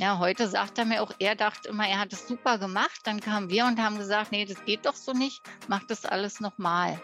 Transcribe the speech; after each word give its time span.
Ja, 0.00 0.20
heute 0.20 0.46
sagt 0.46 0.78
er 0.78 0.84
mir 0.84 1.02
auch, 1.02 1.10
er 1.18 1.34
dachte 1.34 1.70
immer, 1.70 1.84
er 1.88 1.98
hat 1.98 2.12
es 2.12 2.28
super 2.28 2.58
gemacht. 2.58 3.00
Dann 3.02 3.20
kamen 3.20 3.50
wir 3.50 3.66
und 3.66 3.82
haben 3.82 3.98
gesagt, 3.98 4.30
nee, 4.30 4.44
das 4.44 4.64
geht 4.64 4.86
doch 4.86 4.94
so 4.94 5.12
nicht, 5.12 5.42
mach 5.66 5.82
das 5.82 6.04
alles 6.04 6.38
nochmal. 6.38 7.00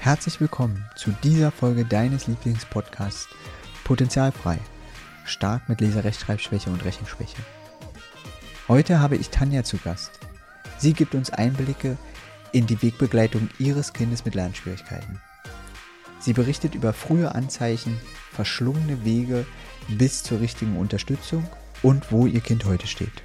Herzlich 0.00 0.40
willkommen 0.40 0.84
zu 0.96 1.12
dieser 1.22 1.52
Folge 1.52 1.84
deines 1.84 2.26
Lieblingspodcasts 2.26 3.28
Potenzialfrei. 3.84 4.58
Stark 5.24 5.68
mit 5.68 5.80
Leserechtschreibschwäche 5.80 6.70
und 6.70 6.84
Rechenschwäche. 6.84 7.36
Heute 8.66 8.98
habe 8.98 9.16
ich 9.16 9.30
Tanja 9.30 9.62
zu 9.62 9.76
Gast. 9.76 10.17
Sie 10.78 10.92
gibt 10.92 11.14
uns 11.14 11.30
Einblicke 11.30 11.98
in 12.52 12.66
die 12.66 12.80
Wegbegleitung 12.80 13.48
ihres 13.58 13.92
Kindes 13.92 14.24
mit 14.24 14.34
Lernschwierigkeiten. 14.34 15.20
Sie 16.20 16.32
berichtet 16.32 16.74
über 16.74 16.92
frühe 16.92 17.34
Anzeichen, 17.34 17.98
verschlungene 18.32 19.04
Wege 19.04 19.46
bis 19.88 20.22
zur 20.22 20.40
richtigen 20.40 20.76
Unterstützung 20.76 21.46
und 21.82 22.10
wo 22.10 22.26
ihr 22.26 22.40
Kind 22.40 22.64
heute 22.64 22.86
steht. 22.86 23.22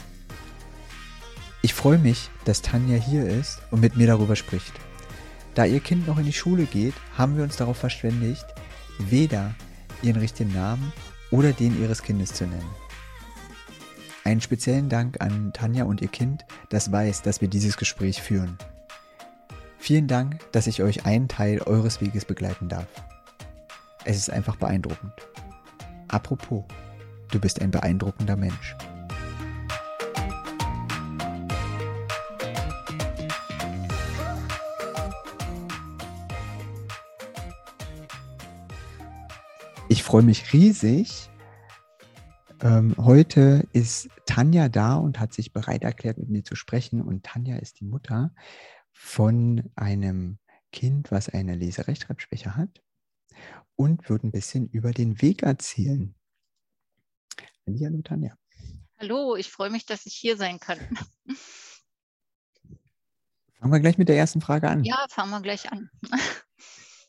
Ich 1.62 1.74
freue 1.74 1.98
mich, 1.98 2.30
dass 2.46 2.62
Tanja 2.62 2.98
hier 2.98 3.28
ist 3.28 3.62
und 3.72 3.82
mit 3.82 3.96
mir 3.96 4.08
darüber 4.08 4.36
spricht. 4.36 4.74
Da 5.56 5.66
ihr 5.66 5.80
Kind 5.80 6.08
noch 6.08 6.18
in 6.18 6.26
die 6.26 6.34
Schule 6.34 6.66
geht, 6.66 6.96
haben 7.18 7.38
wir 7.38 7.44
uns 7.44 7.58
darauf 7.58 7.78
verständigt, 7.78 8.46
weder 8.98 9.54
ihren 10.02 10.20
richtigen 10.20 10.54
Namen 10.54 10.92
oder 11.32 11.54
den 11.54 11.82
ihres 11.82 12.02
Kindes 12.02 12.34
zu 12.34 12.46
nennen. 12.46 12.83
Einen 14.26 14.40
speziellen 14.40 14.88
Dank 14.88 15.20
an 15.22 15.52
Tanja 15.52 15.84
und 15.84 16.02
ihr 16.02 16.08
Kind, 16.08 16.46
das 16.70 16.92
weiß, 16.92 17.24
dass 17.24 17.42
wir 17.42 17.50
dieses 17.50 17.76
Gespräch 17.76 18.22
führen. 18.22 18.58
Vielen 19.78 20.08
Dank, 20.08 20.40
dass 20.54 20.68
ich 20.68 20.82
euch 20.82 21.06
einen 21.06 21.28
Teil 21.28 21.62
eures 21.62 22.00
Weges 22.00 22.24
begleiten 22.24 22.70
darf. 22.70 22.88
Es 24.06 24.16
ist 24.16 24.30
einfach 24.30 24.56
beeindruckend. 24.56 25.12
Apropos, 26.08 26.64
du 27.32 27.40
bist 27.40 27.62
ein 27.62 27.70
beeindruckender 27.70 28.38
Mensch. 28.38 28.78
Ich 39.90 40.02
freue 40.02 40.24
mich 40.24 40.54
riesig, 40.54 41.30
ähm, 42.64 42.96
heute 42.98 43.68
ist 43.74 44.10
Tanja 44.26 44.70
da 44.70 44.96
und 44.96 45.20
hat 45.20 45.34
sich 45.34 45.52
bereit 45.52 45.84
erklärt, 45.84 46.18
mit 46.18 46.30
mir 46.30 46.44
zu 46.44 46.56
sprechen. 46.56 47.02
Und 47.02 47.26
Tanja 47.26 47.58
ist 47.58 47.80
die 47.82 47.86
Mutter 47.86 48.34
von 48.92 49.70
einem 49.76 50.40
Kind, 50.72 51.12
was 51.12 51.30
eine 51.30 51.56
Leserechtschreibschwäche 51.56 52.56
hat 52.56 52.82
und 53.76 54.10
wird 54.10 54.24
ein 54.24 54.32
bisschen 54.32 54.70
über 54.70 54.92
den 54.92 55.22
Weg 55.22 55.44
erzählen. 55.44 56.16
Hallo 57.68 58.02
Tanja. 58.02 58.38
Hallo, 58.98 59.36
ich 59.36 59.52
freue 59.52 59.70
mich, 59.70 59.86
dass 59.86 60.06
ich 60.06 60.16
hier 60.16 60.38
sein 60.38 60.60
kann. 60.60 60.80
Fangen 63.60 63.74
wir 63.74 63.80
gleich 63.80 63.98
mit 63.98 64.08
der 64.10 64.18
ersten 64.18 64.42
Frage 64.42 64.70
an. 64.70 64.84
Ja, 64.84 65.06
fangen 65.10 65.32
wir 65.32 65.42
gleich 65.42 65.72
an. 65.72 65.90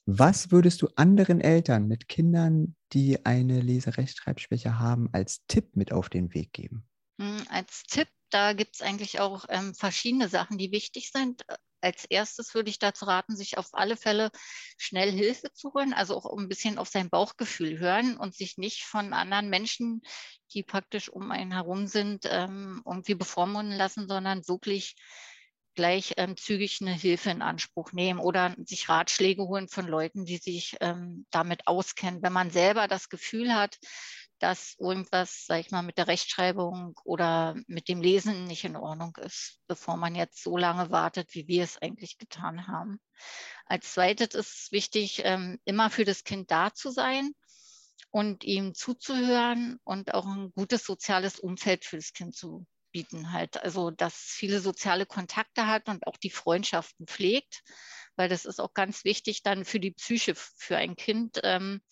Was 0.07 0.51
würdest 0.51 0.81
du 0.81 0.89
anderen 0.97 1.43
Eltern 1.43 1.87
mit 1.87 2.09
Kindern, 2.09 2.75
die 2.95 3.27
eine 3.27 3.61
Leserechtschreibschwäche 3.61 4.79
haben, 4.79 5.11
als 5.13 5.45
Tipp 5.47 5.77
mit 5.77 5.93
auf 5.93 6.09
den 6.09 6.33
Weg 6.33 6.55
geben? 6.55 6.89
Hm, 7.21 7.45
als 7.49 7.85
Tipp, 7.85 8.09
da 8.31 8.53
gibt 8.53 8.77
es 8.77 8.83
eigentlich 8.83 9.21
auch 9.21 9.45
ähm, 9.49 9.75
verschiedene 9.75 10.29
Sachen, 10.29 10.59
die 10.59 10.73
wichtig 10.73 11.11
sind. 11.13 11.45
Als 11.81 12.05
erstes 12.07 12.55
würde 12.55 12.71
ich 12.71 12.79
dazu 12.79 13.05
raten, 13.05 13.37
sich 13.37 13.59
auf 13.59 13.69
alle 13.73 13.97
Fälle 13.97 14.31
schnell 14.79 15.13
Hilfe 15.13 15.53
zu 15.53 15.75
holen, 15.75 15.93
also 15.93 16.17
auch 16.17 16.37
ein 16.37 16.49
bisschen 16.49 16.79
auf 16.79 16.89
sein 16.89 17.11
Bauchgefühl 17.11 17.79
hören 17.79 18.17
und 18.17 18.35
sich 18.35 18.57
nicht 18.57 18.85
von 18.85 19.13
anderen 19.13 19.51
Menschen, 19.51 20.01
die 20.53 20.63
praktisch 20.63 21.09
um 21.11 21.31
einen 21.31 21.53
herum 21.53 21.87
sind, 21.87 22.27
ähm, 22.29 22.83
irgendwie 22.87 23.15
bevormunden 23.15 23.77
lassen, 23.77 24.09
sondern 24.09 24.49
wirklich 24.49 24.97
gleich 25.75 26.15
ähm, 26.17 26.37
zügig 26.37 26.81
eine 26.81 26.93
Hilfe 26.93 27.31
in 27.31 27.43
Anspruch 27.43 27.93
nehmen 27.93 28.21
oder 28.21 28.55
sich 28.65 28.89
Ratschläge 28.89 29.43
holen 29.43 29.69
von 29.69 29.87
Leuten, 29.87 30.25
die 30.25 30.39
sich 30.39 30.77
ähm, 30.81 31.27
damit 31.31 31.67
auskennen. 31.67 32.23
Wenn 32.23 32.33
man 32.33 32.51
selber 32.51 32.89
das 32.89 33.09
Gefühl 33.09 33.55
hat, 33.55 33.79
dass 34.39 34.75
irgendwas, 34.79 35.47
sag 35.47 35.61
ich 35.61 35.71
mal, 35.71 35.83
mit 35.83 35.97
der 35.97 36.09
Rechtschreibung 36.09 36.99
oder 37.05 37.57
mit 37.67 37.89
dem 37.89 38.03
Lesen 38.03 38.45
nicht 38.45 38.65
in 38.65 38.77
Ordnung 38.77 39.17
ist, 39.17 39.61
bevor 39.69 39.97
man 39.97 40.15
jetzt 40.15 40.43
so 40.43 40.57
lange 40.57 40.91
wartet, 40.91 41.35
wie 41.35 41.49
wir 41.49 41.65
es 41.65 41.81
eigentlich 41.81 42.19
getan 42.19 42.67
haben. 42.67 43.01
Als 43.67 43.95
zweites 43.95 44.35
ist 44.35 44.65
es 44.65 44.73
wichtig, 44.73 45.23
ähm, 45.25 45.59
immer 45.65 45.91
für 45.91 46.05
das 46.05 46.25
Kind 46.25 46.51
da 46.51 46.75
zu 46.75 46.91
sein 46.91 47.33
und 48.11 48.45
ihm 48.45 48.75
zuzuhören 48.75 49.79
und 49.85 50.15
auch 50.15 50.27
ein 50.27 50.53
gutes 50.53 50.85
soziales 50.85 51.39
Umfeld 51.39 51.85
für 51.85 51.97
das 51.97 52.13
Kind 52.13 52.35
zu 52.35 52.67
bieten 52.95 53.33
halt. 53.33 53.63
Also, 53.63 53.91
dass 53.91 54.15
viele 54.15 54.61
soziale 54.61 55.05
Kontakte 55.05 55.67
hat 55.67 55.89
und 55.89 56.07
auch 56.07 56.17
die 56.17 56.31
Freundschaften 56.31 57.07
pflegt, 57.07 57.63
weil 58.17 58.29
das 58.29 58.45
ist 58.45 58.61
auch 58.61 58.73
ganz 58.73 59.05
wichtig 59.05 59.43
dann 59.43 59.65
für 59.65 59.81
die 59.81 59.91
Psyche, 59.91 60.35
für 60.37 60.77
ein 60.77 60.95
Kind. 60.95 61.41
Ähm, 61.43 61.83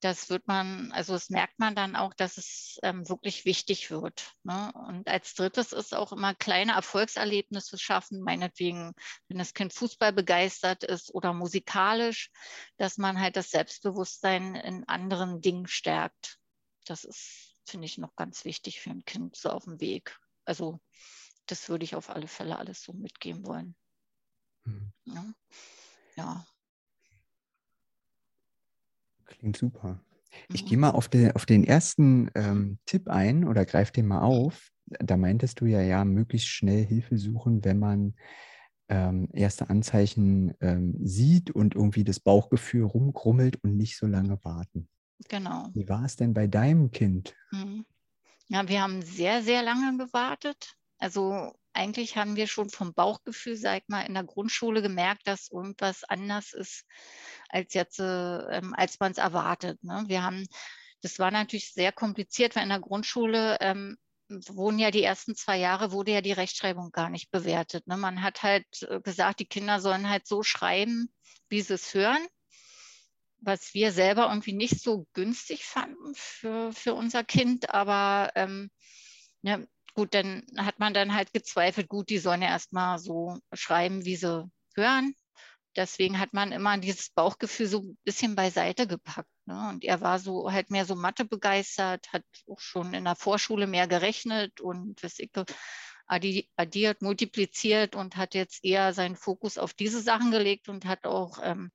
das 0.00 0.28
wird 0.28 0.46
man, 0.46 0.92
also 0.92 1.14
das 1.14 1.30
merkt 1.30 1.58
man 1.58 1.74
dann 1.74 1.96
auch, 1.96 2.12
dass 2.12 2.36
es 2.36 2.78
ähm, 2.82 3.08
wirklich 3.08 3.44
wichtig 3.46 3.90
wird. 3.90 4.34
Ne? 4.42 4.70
Und 4.86 5.08
als 5.08 5.34
drittes 5.34 5.72
ist 5.72 5.94
auch 5.94 6.12
immer 6.12 6.34
kleine 6.34 6.72
Erfolgserlebnisse 6.72 7.78
schaffen, 7.78 8.20
meinetwegen, 8.20 8.92
wenn 9.28 9.38
das 9.38 9.54
Kind 9.54 9.72
Fußball 9.72 10.12
begeistert 10.12 10.84
ist 10.84 11.14
oder 11.14 11.32
musikalisch, 11.32 12.30
dass 12.76 12.98
man 12.98 13.18
halt 13.18 13.36
das 13.36 13.50
Selbstbewusstsein 13.50 14.54
in 14.54 14.86
anderen 14.86 15.40
Dingen 15.40 15.66
stärkt. 15.66 16.38
Das 16.84 17.04
ist, 17.04 17.54
finde 17.66 17.86
ich, 17.86 17.96
noch 17.96 18.14
ganz 18.16 18.44
wichtig 18.44 18.80
für 18.80 18.90
ein 18.90 19.04
Kind 19.04 19.34
so 19.36 19.48
auf 19.48 19.64
dem 19.64 19.80
Weg. 19.80 20.18
Also 20.46 20.80
das 21.46 21.68
würde 21.68 21.84
ich 21.84 21.94
auf 21.94 22.10
alle 22.10 22.28
Fälle 22.28 22.58
alles 22.58 22.82
so 22.82 22.92
mitgeben 22.92 23.46
wollen. 23.46 23.76
Mhm. 24.64 24.92
Ja. 25.04 25.24
ja. 26.16 26.46
Klingt 29.26 29.56
super. 29.56 30.00
Ich 30.52 30.64
mhm. 30.64 30.68
gehe 30.68 30.78
mal 30.78 30.90
auf, 30.90 31.08
de, 31.08 31.32
auf 31.34 31.46
den 31.46 31.64
ersten 31.64 32.30
ähm, 32.34 32.78
Tipp 32.86 33.08
ein 33.08 33.46
oder 33.46 33.64
greife 33.64 33.92
den 33.92 34.06
mal 34.06 34.22
auf. 34.22 34.70
Da 34.86 35.16
meintest 35.16 35.60
du 35.60 35.66
ja, 35.66 35.80
ja, 35.80 36.04
möglichst 36.04 36.48
schnell 36.48 36.84
Hilfe 36.84 37.18
suchen, 37.18 37.64
wenn 37.64 37.78
man 37.78 38.14
ähm, 38.88 39.28
erste 39.32 39.68
Anzeichen 39.68 40.54
ähm, 40.60 40.96
sieht 41.02 41.50
und 41.50 41.74
irgendwie 41.74 42.04
das 42.04 42.20
Bauchgefühl 42.20 42.84
rumkrummelt 42.84 43.62
und 43.64 43.76
nicht 43.76 43.96
so 43.96 44.06
lange 44.06 44.38
warten. 44.44 44.88
Genau. 45.28 45.70
Wie 45.74 45.88
war 45.88 46.04
es 46.04 46.16
denn 46.16 46.34
bei 46.34 46.46
deinem 46.46 46.92
Kind? 46.92 47.34
Mhm. 47.50 47.84
Ja, 48.48 48.68
wir 48.68 48.82
haben 48.82 49.02
sehr, 49.02 49.42
sehr 49.42 49.62
lange 49.62 49.96
gewartet. 49.98 50.74
Also 50.98 51.52
eigentlich 51.72 52.16
haben 52.16 52.36
wir 52.36 52.46
schon 52.46 52.70
vom 52.70 52.94
Bauchgefühl, 52.94 53.56
sag 53.56 53.82
ich 53.82 53.88
mal, 53.88 54.02
in 54.02 54.14
der 54.14 54.24
Grundschule 54.24 54.82
gemerkt, 54.82 55.26
dass 55.26 55.50
irgendwas 55.50 56.04
anders 56.04 56.52
ist, 56.52 56.84
als 57.48 57.74
jetzt, 57.74 57.98
äh, 57.98 58.02
als 58.72 58.98
man 59.00 59.12
es 59.12 59.18
erwartet. 59.18 59.82
Ne? 59.82 60.04
Wir 60.06 60.22
haben, 60.22 60.46
das 61.02 61.18
war 61.18 61.30
natürlich 61.30 61.72
sehr 61.72 61.92
kompliziert, 61.92 62.56
weil 62.56 62.62
in 62.62 62.70
der 62.70 62.80
Grundschule 62.80 63.58
ähm, 63.60 63.98
wurden 64.28 64.78
ja 64.78 64.90
die 64.90 65.02
ersten 65.02 65.34
zwei 65.34 65.58
Jahre, 65.58 65.92
wurde 65.92 66.12
ja 66.12 66.20
die 66.20 66.32
Rechtschreibung 66.32 66.92
gar 66.92 67.10
nicht 67.10 67.30
bewertet. 67.30 67.86
Ne? 67.86 67.96
Man 67.96 68.22
hat 68.22 68.42
halt 68.42 68.66
äh, 68.88 69.00
gesagt, 69.00 69.40
die 69.40 69.46
Kinder 69.46 69.80
sollen 69.80 70.08
halt 70.08 70.26
so 70.26 70.42
schreiben, 70.42 71.12
wie 71.48 71.60
sie 71.60 71.74
es 71.74 71.94
hören 71.94 72.26
was 73.46 73.74
wir 73.74 73.92
selber 73.92 74.28
irgendwie 74.28 74.52
nicht 74.52 74.82
so 74.82 75.06
günstig 75.14 75.64
fanden 75.64 76.14
für, 76.14 76.72
für 76.72 76.94
unser 76.94 77.24
Kind. 77.24 77.70
Aber 77.70 78.32
ähm, 78.34 78.70
ja, 79.42 79.60
gut, 79.94 80.14
dann 80.14 80.44
hat 80.56 80.78
man 80.80 80.92
dann 80.92 81.14
halt 81.14 81.32
gezweifelt, 81.32 81.88
gut, 81.88 82.10
die 82.10 82.18
sollen 82.18 82.42
ja 82.42 82.48
erstmal 82.48 82.98
so 82.98 83.38
schreiben, 83.52 84.04
wie 84.04 84.16
sie 84.16 84.50
hören. 84.74 85.14
Deswegen 85.76 86.18
hat 86.18 86.32
man 86.32 86.52
immer 86.52 86.76
dieses 86.78 87.10
Bauchgefühl 87.10 87.66
so 87.66 87.82
ein 87.82 87.98
bisschen 88.02 88.34
beiseite 88.34 88.86
gepackt. 88.86 89.30
Ne? 89.44 89.68
Und 89.68 89.84
er 89.84 90.00
war 90.00 90.18
so 90.18 90.50
halt 90.50 90.70
mehr 90.70 90.86
so 90.86 90.96
Mathe 90.96 91.24
begeistert, 91.24 92.12
hat 92.12 92.24
auch 92.48 92.60
schon 92.60 92.94
in 92.94 93.04
der 93.04 93.14
Vorschule 93.14 93.66
mehr 93.66 93.86
gerechnet 93.86 94.60
und 94.60 95.02
was 95.02 95.18
ich, 95.18 95.30
addiert, 96.56 97.02
multipliziert 97.02 97.94
und 97.94 98.16
hat 98.16 98.34
jetzt 98.34 98.64
eher 98.64 98.94
seinen 98.94 99.16
Fokus 99.16 99.58
auf 99.58 99.74
diese 99.74 100.00
Sachen 100.00 100.30
gelegt 100.30 100.68
und 100.68 100.84
hat 100.86 101.04
auch 101.04 101.38
ähm, 101.42 101.70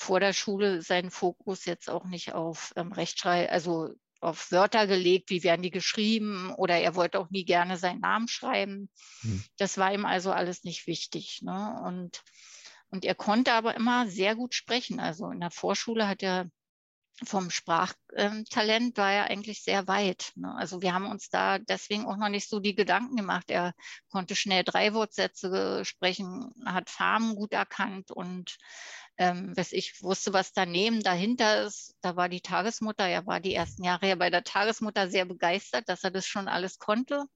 vor 0.00 0.18
der 0.18 0.32
Schule 0.32 0.80
seinen 0.80 1.10
Fokus 1.10 1.66
jetzt 1.66 1.90
auch 1.90 2.06
nicht 2.06 2.32
auf 2.32 2.72
ähm, 2.76 2.90
Rechtschreib, 2.92 3.52
also 3.52 3.90
auf 4.20 4.50
Wörter 4.50 4.86
gelegt, 4.86 5.30
wie 5.30 5.42
werden 5.42 5.62
die 5.62 5.70
geschrieben 5.70 6.54
oder 6.56 6.78
er 6.78 6.94
wollte 6.94 7.18
auch 7.18 7.30
nie 7.30 7.44
gerne 7.44 7.76
seinen 7.76 8.00
Namen 8.00 8.28
schreiben. 8.28 8.90
Hm. 9.20 9.44
Das 9.58 9.78
war 9.78 9.92
ihm 9.92 10.06
also 10.06 10.32
alles 10.32 10.64
nicht 10.64 10.86
wichtig. 10.86 11.40
Ne? 11.42 11.80
Und, 11.84 12.22
und 12.88 13.04
er 13.04 13.14
konnte 13.14 13.52
aber 13.52 13.74
immer 13.74 14.08
sehr 14.08 14.36
gut 14.36 14.54
sprechen. 14.54 15.00
Also 15.00 15.30
in 15.30 15.40
der 15.40 15.50
Vorschule 15.50 16.08
hat 16.08 16.22
er 16.22 16.50
vom 17.24 17.50
Sprachtalent 17.50 18.96
war 18.96 19.12
er 19.12 19.24
eigentlich 19.24 19.62
sehr 19.62 19.86
weit. 19.86 20.32
Ne? 20.36 20.54
Also 20.56 20.80
wir 20.80 20.94
haben 20.94 21.06
uns 21.06 21.28
da 21.28 21.58
deswegen 21.58 22.06
auch 22.06 22.16
noch 22.16 22.30
nicht 22.30 22.48
so 22.48 22.60
die 22.60 22.74
Gedanken 22.74 23.16
gemacht. 23.16 23.50
Er 23.50 23.74
konnte 24.08 24.34
schnell 24.34 24.64
drei 24.64 24.94
Wortsätze 24.94 25.84
sprechen, 25.84 26.52
hat 26.64 26.88
Farben 26.88 27.34
gut 27.34 27.52
erkannt 27.52 28.10
und 28.10 28.56
ähm, 29.20 29.52
was 29.54 29.72
ich 29.72 30.02
wusste, 30.02 30.32
was 30.32 30.54
daneben 30.54 31.02
dahinter 31.02 31.64
ist. 31.66 31.94
Da 32.00 32.16
war 32.16 32.30
die 32.30 32.40
Tagesmutter, 32.40 33.06
er 33.06 33.26
war 33.26 33.38
die 33.38 33.54
ersten 33.54 33.84
Jahre 33.84 34.08
ja 34.08 34.14
bei 34.14 34.30
der 34.30 34.44
Tagesmutter 34.44 35.10
sehr 35.10 35.26
begeistert, 35.26 35.88
dass 35.90 36.02
er 36.04 36.10
das 36.10 36.26
schon 36.26 36.48
alles 36.48 36.78
konnte. 36.78 37.26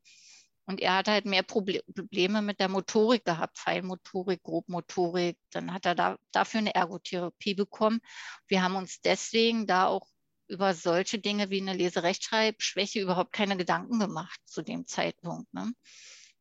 Und 0.64 0.80
er 0.80 0.96
hat 0.96 1.08
halt 1.08 1.26
mehr 1.26 1.42
Probleme 1.42 2.40
mit 2.40 2.58
der 2.58 2.70
Motorik 2.70 3.26
gehabt, 3.26 3.58
Feinmotorik, 3.58 4.42
Grobmotorik. 4.42 5.36
Dann 5.50 5.74
hat 5.74 5.84
er 5.84 5.94
da, 5.94 6.16
dafür 6.32 6.60
eine 6.60 6.74
Ergotherapie 6.74 7.54
bekommen. 7.54 8.00
Wir 8.48 8.62
haben 8.62 8.76
uns 8.76 9.02
deswegen 9.02 9.66
da 9.66 9.86
auch 9.86 10.06
über 10.48 10.72
solche 10.72 11.18
Dinge 11.18 11.50
wie 11.50 11.60
eine 11.60 11.74
Leserechtschreibschwäche 11.74 13.00
überhaupt 13.00 13.32
keine 13.32 13.58
Gedanken 13.58 13.98
gemacht 13.98 14.40
zu 14.46 14.62
dem 14.62 14.86
Zeitpunkt. 14.86 15.52
Ne? 15.52 15.70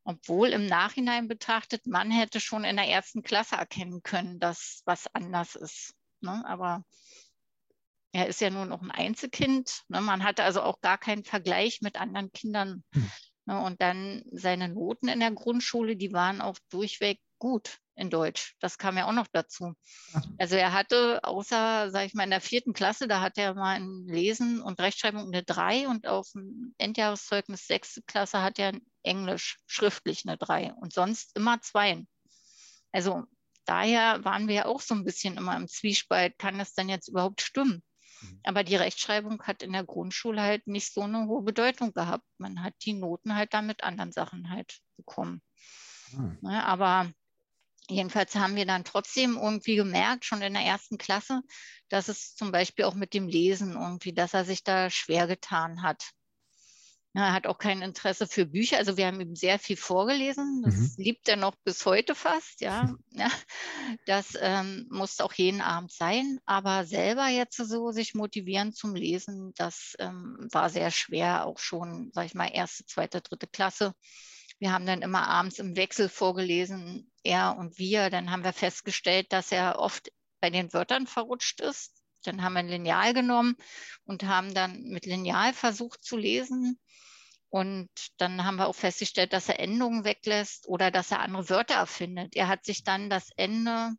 Obwohl 0.05 0.49
im 0.49 0.65
Nachhinein 0.65 1.27
betrachtet, 1.27 1.87
man 1.87 2.11
hätte 2.11 2.39
schon 2.39 2.65
in 2.65 2.75
der 2.75 2.87
ersten 2.87 3.23
Klasse 3.23 3.55
erkennen 3.55 4.03
können, 4.03 4.39
dass 4.39 4.81
was 4.85 5.07
anders 5.13 5.55
ist. 5.55 5.93
Ne? 6.21 6.43
Aber 6.45 6.83
er 8.11 8.27
ist 8.27 8.41
ja 8.41 8.49
nur 8.49 8.65
noch 8.65 8.81
ein 8.81 8.91
Einzelkind. 8.91 9.83
Ne? 9.87 10.01
Man 10.01 10.23
hatte 10.23 10.43
also 10.43 10.61
auch 10.61 10.81
gar 10.81 10.97
keinen 10.97 11.23
Vergleich 11.23 11.81
mit 11.81 11.99
anderen 11.99 12.31
Kindern. 12.31 12.83
Hm. 12.93 13.11
Ne, 13.45 13.61
und 13.61 13.81
dann 13.81 14.23
seine 14.31 14.69
Noten 14.69 15.09
in 15.09 15.19
der 15.19 15.31
Grundschule, 15.31 15.97
die 15.97 16.13
waren 16.13 16.39
auch 16.39 16.57
durchweg 16.69 17.19
gut 17.39 17.79
in 17.95 18.09
Deutsch. 18.09 18.55
Das 18.59 18.77
kam 18.77 18.97
ja 18.97 19.05
auch 19.05 19.11
noch 19.11 19.27
dazu. 19.31 19.73
Also 20.37 20.55
er 20.55 20.71
hatte 20.71 21.19
außer, 21.23 21.91
sage 21.91 22.05
ich 22.05 22.13
mal, 22.13 22.23
in 22.23 22.29
der 22.29 22.41
vierten 22.41 22.73
Klasse, 22.73 23.07
da 23.07 23.19
hat 23.19 23.37
er 23.37 23.53
mal 23.53 23.75
in 23.75 24.07
Lesen 24.07 24.61
und 24.61 24.79
Rechtschreibung 24.79 25.27
eine 25.27 25.43
3 25.43 25.89
und 25.89 26.07
auf 26.07 26.31
dem 26.31 26.73
Endjahreszeugnis 26.77 27.67
sechste 27.67 28.01
Klasse 28.03 28.41
hat 28.41 28.59
er 28.59 28.71
Englisch 29.03 29.59
schriftlich 29.65 30.23
eine 30.25 30.37
3 30.37 30.73
und 30.73 30.93
sonst 30.93 31.35
immer 31.35 31.61
2. 31.61 32.03
Also 32.91 33.23
daher 33.65 34.23
waren 34.23 34.47
wir 34.47 34.55
ja 34.55 34.65
auch 34.65 34.81
so 34.81 34.93
ein 34.95 35.03
bisschen 35.03 35.37
immer 35.37 35.55
im 35.55 35.67
Zwiespalt, 35.67 36.37
kann 36.37 36.57
das 36.57 36.73
denn 36.73 36.89
jetzt 36.89 37.07
überhaupt 37.07 37.41
stimmen? 37.41 37.83
Mhm. 38.21 38.39
Aber 38.43 38.63
die 38.63 38.75
Rechtschreibung 38.75 39.43
hat 39.43 39.63
in 39.63 39.73
der 39.73 39.83
Grundschule 39.83 40.41
halt 40.41 40.67
nicht 40.67 40.93
so 40.93 41.01
eine 41.01 41.27
hohe 41.27 41.43
Bedeutung 41.43 41.93
gehabt. 41.93 42.25
Man 42.37 42.63
hat 42.63 42.73
die 42.83 42.93
Noten 42.93 43.35
halt 43.35 43.53
dann 43.53 43.67
mit 43.67 43.83
anderen 43.83 44.11
Sachen 44.11 44.49
halt 44.49 44.79
bekommen. 44.97 45.41
Ne, 46.41 46.63
aber 46.63 47.11
jedenfalls 47.89 48.35
haben 48.35 48.55
wir 48.55 48.65
dann 48.65 48.83
trotzdem 48.83 49.35
irgendwie 49.35 49.75
gemerkt, 49.75 50.25
schon 50.25 50.41
in 50.41 50.53
der 50.53 50.63
ersten 50.63 50.97
Klasse, 50.97 51.41
dass 51.89 52.07
es 52.07 52.35
zum 52.35 52.51
Beispiel 52.51 52.85
auch 52.85 52.93
mit 52.93 53.13
dem 53.13 53.27
Lesen 53.27 53.73
irgendwie, 53.73 54.13
dass 54.13 54.33
er 54.33 54.45
sich 54.45 54.63
da 54.63 54.89
schwer 54.89 55.27
getan 55.27 55.81
hat. 55.81 56.11
Er 57.15 57.31
hat 57.31 57.45
auch 57.45 57.59
kein 57.59 57.83
Interesse 57.83 58.25
für 58.27 58.47
Bücher. 58.47 58.77
Also 58.77 58.97
wir 58.97 59.05
haben 59.05 59.21
ihm 59.21 59.35
sehr 59.35 59.59
viel 59.59 59.77
vorgelesen. 59.77 60.63
Das 60.65 60.75
mhm. 60.75 60.93
liebt 60.97 61.27
er 61.27 61.35
noch 61.35 61.55
bis 61.63 61.85
heute 61.85 62.15
fast. 62.15 62.59
Ja, 62.61 62.95
ja. 63.11 63.29
das 64.07 64.35
ähm, 64.39 64.87
muss 64.89 65.19
auch 65.19 65.33
jeden 65.33 65.61
Abend 65.61 65.91
sein. 65.91 66.39
Aber 66.45 66.85
selber 66.85 67.27
jetzt 67.27 67.57
so 67.57 67.91
sich 67.91 68.15
motivieren 68.15 68.73
zum 68.73 68.95
Lesen, 68.95 69.53
das 69.55 69.95
ähm, 69.99 70.47
war 70.51 70.71
sehr 70.71 70.89
schwer. 70.89 71.45
Auch 71.45 71.59
schon, 71.59 72.09
sag 72.13 72.25
ich 72.25 72.33
mal, 72.33 72.47
erste, 72.47 72.85
zweite, 72.85 73.21
dritte 73.21 73.47
Klasse. 73.47 73.93
Wir 74.57 74.71
haben 74.71 74.87
dann 74.87 75.03
immer 75.03 75.27
abends 75.27 75.59
im 75.59 75.75
Wechsel 75.75 76.09
vorgelesen, 76.09 77.11
er 77.23 77.57
und 77.57 77.77
wir. 77.77 78.09
Dann 78.09 78.31
haben 78.31 78.43
wir 78.43 78.53
festgestellt, 78.53 79.31
dass 79.33 79.51
er 79.51 79.77
oft 79.77 80.11
bei 80.41 80.49
den 80.49 80.73
Wörtern 80.73 81.05
verrutscht 81.05 81.61
ist. 81.61 81.93
Dann 82.23 82.41
haben 82.41 82.53
wir 82.53 82.59
ein 82.59 82.69
Lineal 82.69 83.13
genommen 83.13 83.55
und 84.05 84.23
haben 84.23 84.53
dann 84.53 84.83
mit 84.83 85.05
Lineal 85.05 85.53
versucht 85.53 86.03
zu 86.03 86.17
lesen. 86.17 86.79
Und 87.53 87.91
dann 88.17 88.45
haben 88.45 88.55
wir 88.55 88.65
auch 88.65 88.73
festgestellt, 88.73 89.31
dass 89.31 89.47
er 89.47 89.59
Endungen 89.59 90.05
weglässt 90.05 90.67
oder 90.67 90.89
dass 90.89 91.11
er 91.11 91.19
andere 91.19 91.49
Wörter 91.49 91.75
erfindet. 91.75 92.35
Er 92.35 92.47
hat 92.47 92.65
sich 92.65 92.83
dann 92.83 93.11
das 93.11 93.29
Ende 93.35 93.91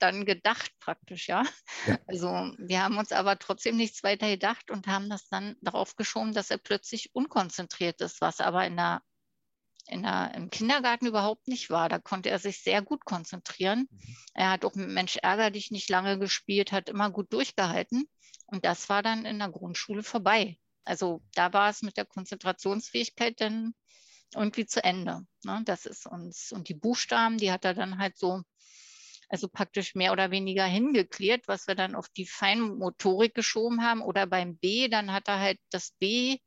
dann 0.00 0.24
gedacht 0.24 0.72
praktisch, 0.80 1.28
ja? 1.28 1.44
ja. 1.86 1.96
Also 2.08 2.26
wir 2.58 2.82
haben 2.82 2.98
uns 2.98 3.12
aber 3.12 3.38
trotzdem 3.38 3.76
nichts 3.76 4.02
weiter 4.02 4.28
gedacht 4.28 4.72
und 4.72 4.88
haben 4.88 5.08
das 5.08 5.28
dann 5.28 5.54
darauf 5.60 5.94
geschoben, 5.94 6.34
dass 6.34 6.50
er 6.50 6.58
plötzlich 6.58 7.14
unkonzentriert 7.14 8.00
ist, 8.00 8.20
was 8.20 8.40
aber 8.40 8.66
in 8.66 8.76
der, 8.76 9.00
in 9.86 10.02
der, 10.02 10.34
im 10.34 10.50
Kindergarten 10.50 11.06
überhaupt 11.06 11.46
nicht 11.46 11.70
war. 11.70 11.88
Da 11.88 12.00
konnte 12.00 12.30
er 12.30 12.40
sich 12.40 12.64
sehr 12.64 12.82
gut 12.82 13.04
konzentrieren. 13.04 13.86
Mhm. 13.88 14.16
Er 14.34 14.50
hat 14.50 14.64
auch 14.64 14.74
mit 14.74 14.88
Mensch 14.88 15.18
ärger 15.22 15.52
dich 15.52 15.70
nicht 15.70 15.88
lange 15.88 16.18
gespielt, 16.18 16.72
hat 16.72 16.88
immer 16.88 17.10
gut 17.10 17.32
durchgehalten. 17.32 18.08
Und 18.46 18.64
das 18.64 18.88
war 18.88 19.04
dann 19.04 19.24
in 19.24 19.38
der 19.38 19.50
Grundschule 19.50 20.02
vorbei. 20.02 20.58
Also 20.88 21.22
da 21.34 21.52
war 21.52 21.68
es 21.68 21.82
mit 21.82 21.98
der 21.98 22.06
Konzentrationsfähigkeit 22.06 23.40
dann 23.40 23.74
irgendwie 24.34 24.64
zu 24.64 24.82
Ende. 24.82 25.26
Ne? 25.44 25.60
Das 25.66 25.84
ist 25.84 26.06
uns, 26.06 26.50
und 26.50 26.68
die 26.68 26.74
Buchstaben, 26.74 27.36
die 27.36 27.52
hat 27.52 27.66
er 27.66 27.74
dann 27.74 27.98
halt 27.98 28.16
so, 28.16 28.42
also 29.28 29.48
praktisch 29.48 29.94
mehr 29.94 30.12
oder 30.12 30.30
weniger 30.30 30.64
hingeklärt, 30.64 31.46
was 31.46 31.66
wir 31.66 31.74
dann 31.74 31.94
auf 31.94 32.08
die 32.08 32.26
Feinmotorik 32.26 33.34
geschoben 33.34 33.82
haben. 33.82 34.00
Oder 34.00 34.26
beim 34.26 34.56
B, 34.56 34.88
dann 34.88 35.12
hat 35.12 35.28
er 35.28 35.38
halt 35.38 35.58
das 35.70 35.92
B 35.98 36.38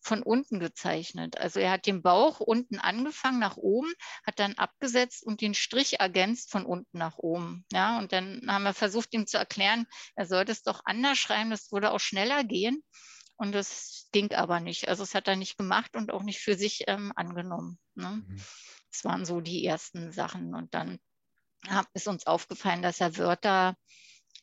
von 0.00 0.22
unten 0.22 0.60
gezeichnet. 0.60 1.36
Also 1.36 1.58
er 1.58 1.72
hat 1.72 1.86
den 1.86 2.02
Bauch 2.02 2.38
unten 2.38 2.78
angefangen 2.78 3.40
nach 3.40 3.56
oben, 3.56 3.92
hat 4.24 4.38
dann 4.38 4.54
abgesetzt 4.54 5.24
und 5.24 5.40
den 5.40 5.54
Strich 5.54 5.98
ergänzt 5.98 6.52
von 6.52 6.64
unten 6.64 6.98
nach 6.98 7.18
oben. 7.18 7.64
Ja, 7.72 7.98
und 7.98 8.12
dann 8.12 8.42
haben 8.46 8.62
wir 8.62 8.74
versucht, 8.74 9.12
ihm 9.12 9.26
zu 9.26 9.38
erklären, 9.38 9.86
er 10.14 10.26
sollte 10.26 10.52
es 10.52 10.62
doch 10.62 10.82
anders 10.84 11.18
schreiben, 11.18 11.50
das 11.50 11.72
würde 11.72 11.90
auch 11.90 12.00
schneller 12.00 12.44
gehen. 12.44 12.84
Und 13.38 13.52
das 13.52 14.08
ging 14.12 14.32
aber 14.32 14.60
nicht. 14.60 14.88
Also 14.88 15.04
es 15.04 15.14
hat 15.14 15.28
er 15.28 15.36
nicht 15.36 15.56
gemacht 15.56 15.94
und 15.94 16.12
auch 16.12 16.24
nicht 16.24 16.40
für 16.40 16.56
sich 16.56 16.84
ähm, 16.88 17.12
angenommen. 17.14 17.78
Ne? 17.94 18.24
Mhm. 18.26 18.42
Das 18.90 19.04
waren 19.04 19.24
so 19.24 19.40
die 19.40 19.64
ersten 19.64 20.10
Sachen. 20.10 20.54
Und 20.54 20.74
dann 20.74 20.98
ist 21.94 22.08
uns 22.08 22.26
aufgefallen, 22.26 22.82
dass 22.82 23.00
er 23.00 23.16
Wörter, 23.16 23.76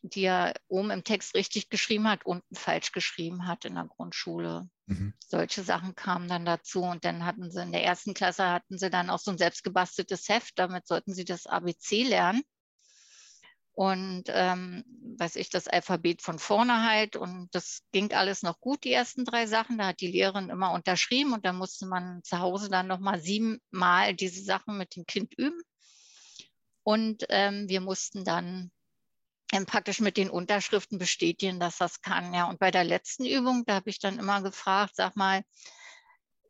die 0.02 0.24
er 0.24 0.54
oben 0.68 0.92
im 0.92 1.04
Text 1.04 1.36
richtig 1.36 1.70
geschrieben 1.70 2.08
hat, 2.08 2.26
unten 2.26 2.56
falsch 2.56 2.94
geschrieben 2.94 3.48
hat 3.48 3.66
in 3.66 3.76
der 3.76 3.86
Grundschule. 3.86 4.70
Mhm. 4.86 5.14
Solche 5.20 5.64
Sachen 5.64 5.96
kamen 5.96 6.30
dann 6.30 6.46
dazu. 6.46 6.82
Und 6.82 7.04
dann 7.04 7.26
hatten 7.26 7.52
sie 7.52 7.64
in 7.64 7.74
der 7.74 7.84
ersten 7.84 8.14
Klasse 8.14 8.48
hatten 8.48 8.78
sie 8.78 8.90
dann 8.90 9.10
auch 9.10 9.20
so 9.20 9.32
ein 9.32 9.38
selbstgebasteltes 9.38 10.30
Heft. 10.30 10.58
Damit 10.58 10.88
sollten 10.88 11.14
sie 11.14 11.26
das 11.26 11.48
ABC 11.48 12.04
lernen 12.04 12.44
und 13.76 14.24
ähm, 14.28 14.86
weiß 15.20 15.36
ich, 15.36 15.50
das 15.50 15.68
Alphabet 15.68 16.22
von 16.22 16.40
vorne 16.40 16.84
halt. 16.84 17.18
Und 17.18 17.50
das 17.54 17.82
ging 17.92 18.14
alles 18.14 18.42
noch 18.42 18.62
gut, 18.62 18.86
die 18.86 18.94
ersten 18.94 19.26
drei 19.26 19.48
Sachen. 19.48 19.78
Da 19.78 19.88
hat 19.88 20.00
die 20.00 20.12
Lehrerin 20.12 20.50
immer 20.50 20.72
unterschrieben 20.72 21.34
und 21.34 21.46
da 21.46 21.52
musste 21.52 21.86
man 21.86 22.24
zu 22.24 22.40
Hause 22.40 22.70
dann 22.70 22.88
nochmal 22.88 23.20
siebenmal 23.20 24.14
diese 24.16 24.44
Sachen 24.44 24.78
mit 24.78 24.96
dem 24.96 25.06
Kind 25.06 25.34
üben. 25.38 25.62
Und 26.84 27.26
ähm, 27.30 27.68
wir 27.68 27.82
mussten 27.82 28.24
dann 28.24 28.72
ähm, 29.52 29.66
praktisch 29.66 30.00
mit 30.00 30.16
den 30.16 30.30
Unterschriften 30.30 30.98
bestätigen, 30.98 31.60
dass 31.60 31.78
das 31.78 32.02
kann. 32.02 32.34
Ja, 32.34 32.48
und 32.50 32.60
bei 32.60 32.72
der 32.72 32.86
letzten 32.86 33.26
Übung, 33.26 33.66
da 33.66 33.76
habe 33.76 33.90
ich 33.90 34.00
dann 34.00 34.20
immer 34.20 34.42
gefragt, 34.42 34.96
sag 34.96 35.18
mal, 35.18 35.44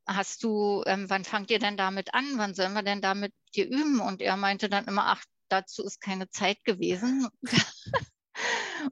hast 0.06 0.44
du, 0.44 0.84
ähm, 0.86 1.10
wann 1.10 1.26
fangt 1.26 1.50
ihr 1.50 1.58
denn 1.58 1.78
damit 1.78 2.14
an? 2.14 2.38
Wann 2.38 2.54
sollen 2.54 2.74
wir 2.74 2.84
denn 2.84 3.02
damit 3.02 3.34
dir 3.56 3.66
üben? 3.66 4.00
Und 4.00 4.22
er 4.22 4.38
meinte 4.38 4.70
dann 4.70 4.86
immer, 4.86 5.08
ach, 5.08 5.24
dazu 5.50 5.84
ist 5.84 6.02
keine 6.02 6.30
Zeit 6.30 6.64
gewesen. 6.64 7.28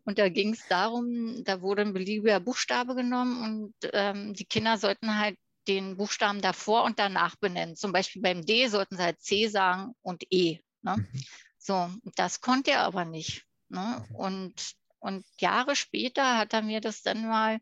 Und 0.05 0.17
da 0.17 0.29
ging 0.29 0.53
es 0.53 0.67
darum, 0.67 1.43
da 1.43 1.61
wurde 1.61 1.81
ein 1.81 1.93
beliebiger 1.93 2.39
Buchstabe 2.39 2.95
genommen 2.95 3.41
und 3.43 3.89
ähm, 3.93 4.33
die 4.33 4.45
Kinder 4.45 4.77
sollten 4.77 5.19
halt 5.19 5.37
den 5.67 5.97
Buchstaben 5.97 6.41
davor 6.41 6.83
und 6.83 6.99
danach 6.99 7.35
benennen. 7.35 7.75
Zum 7.75 7.91
Beispiel 7.91 8.21
beim 8.21 8.45
D 8.45 8.67
sollten 8.67 8.97
sie 8.97 9.03
halt 9.03 9.21
C 9.21 9.47
sagen 9.47 9.93
und 10.01 10.23
E. 10.29 10.59
Ne? 10.81 10.97
Mhm. 10.97 11.23
So, 11.57 11.89
das 12.15 12.41
konnte 12.41 12.71
er 12.71 12.81
aber 12.81 13.05
nicht. 13.05 13.45
Ne? 13.69 14.05
Mhm. 14.09 14.15
Und, 14.15 14.73
und 14.99 15.25
Jahre 15.39 15.75
später 15.75 16.37
hat 16.37 16.53
er 16.53 16.61
mir 16.61 16.81
das 16.81 17.01
dann 17.01 17.27
mal 17.27 17.59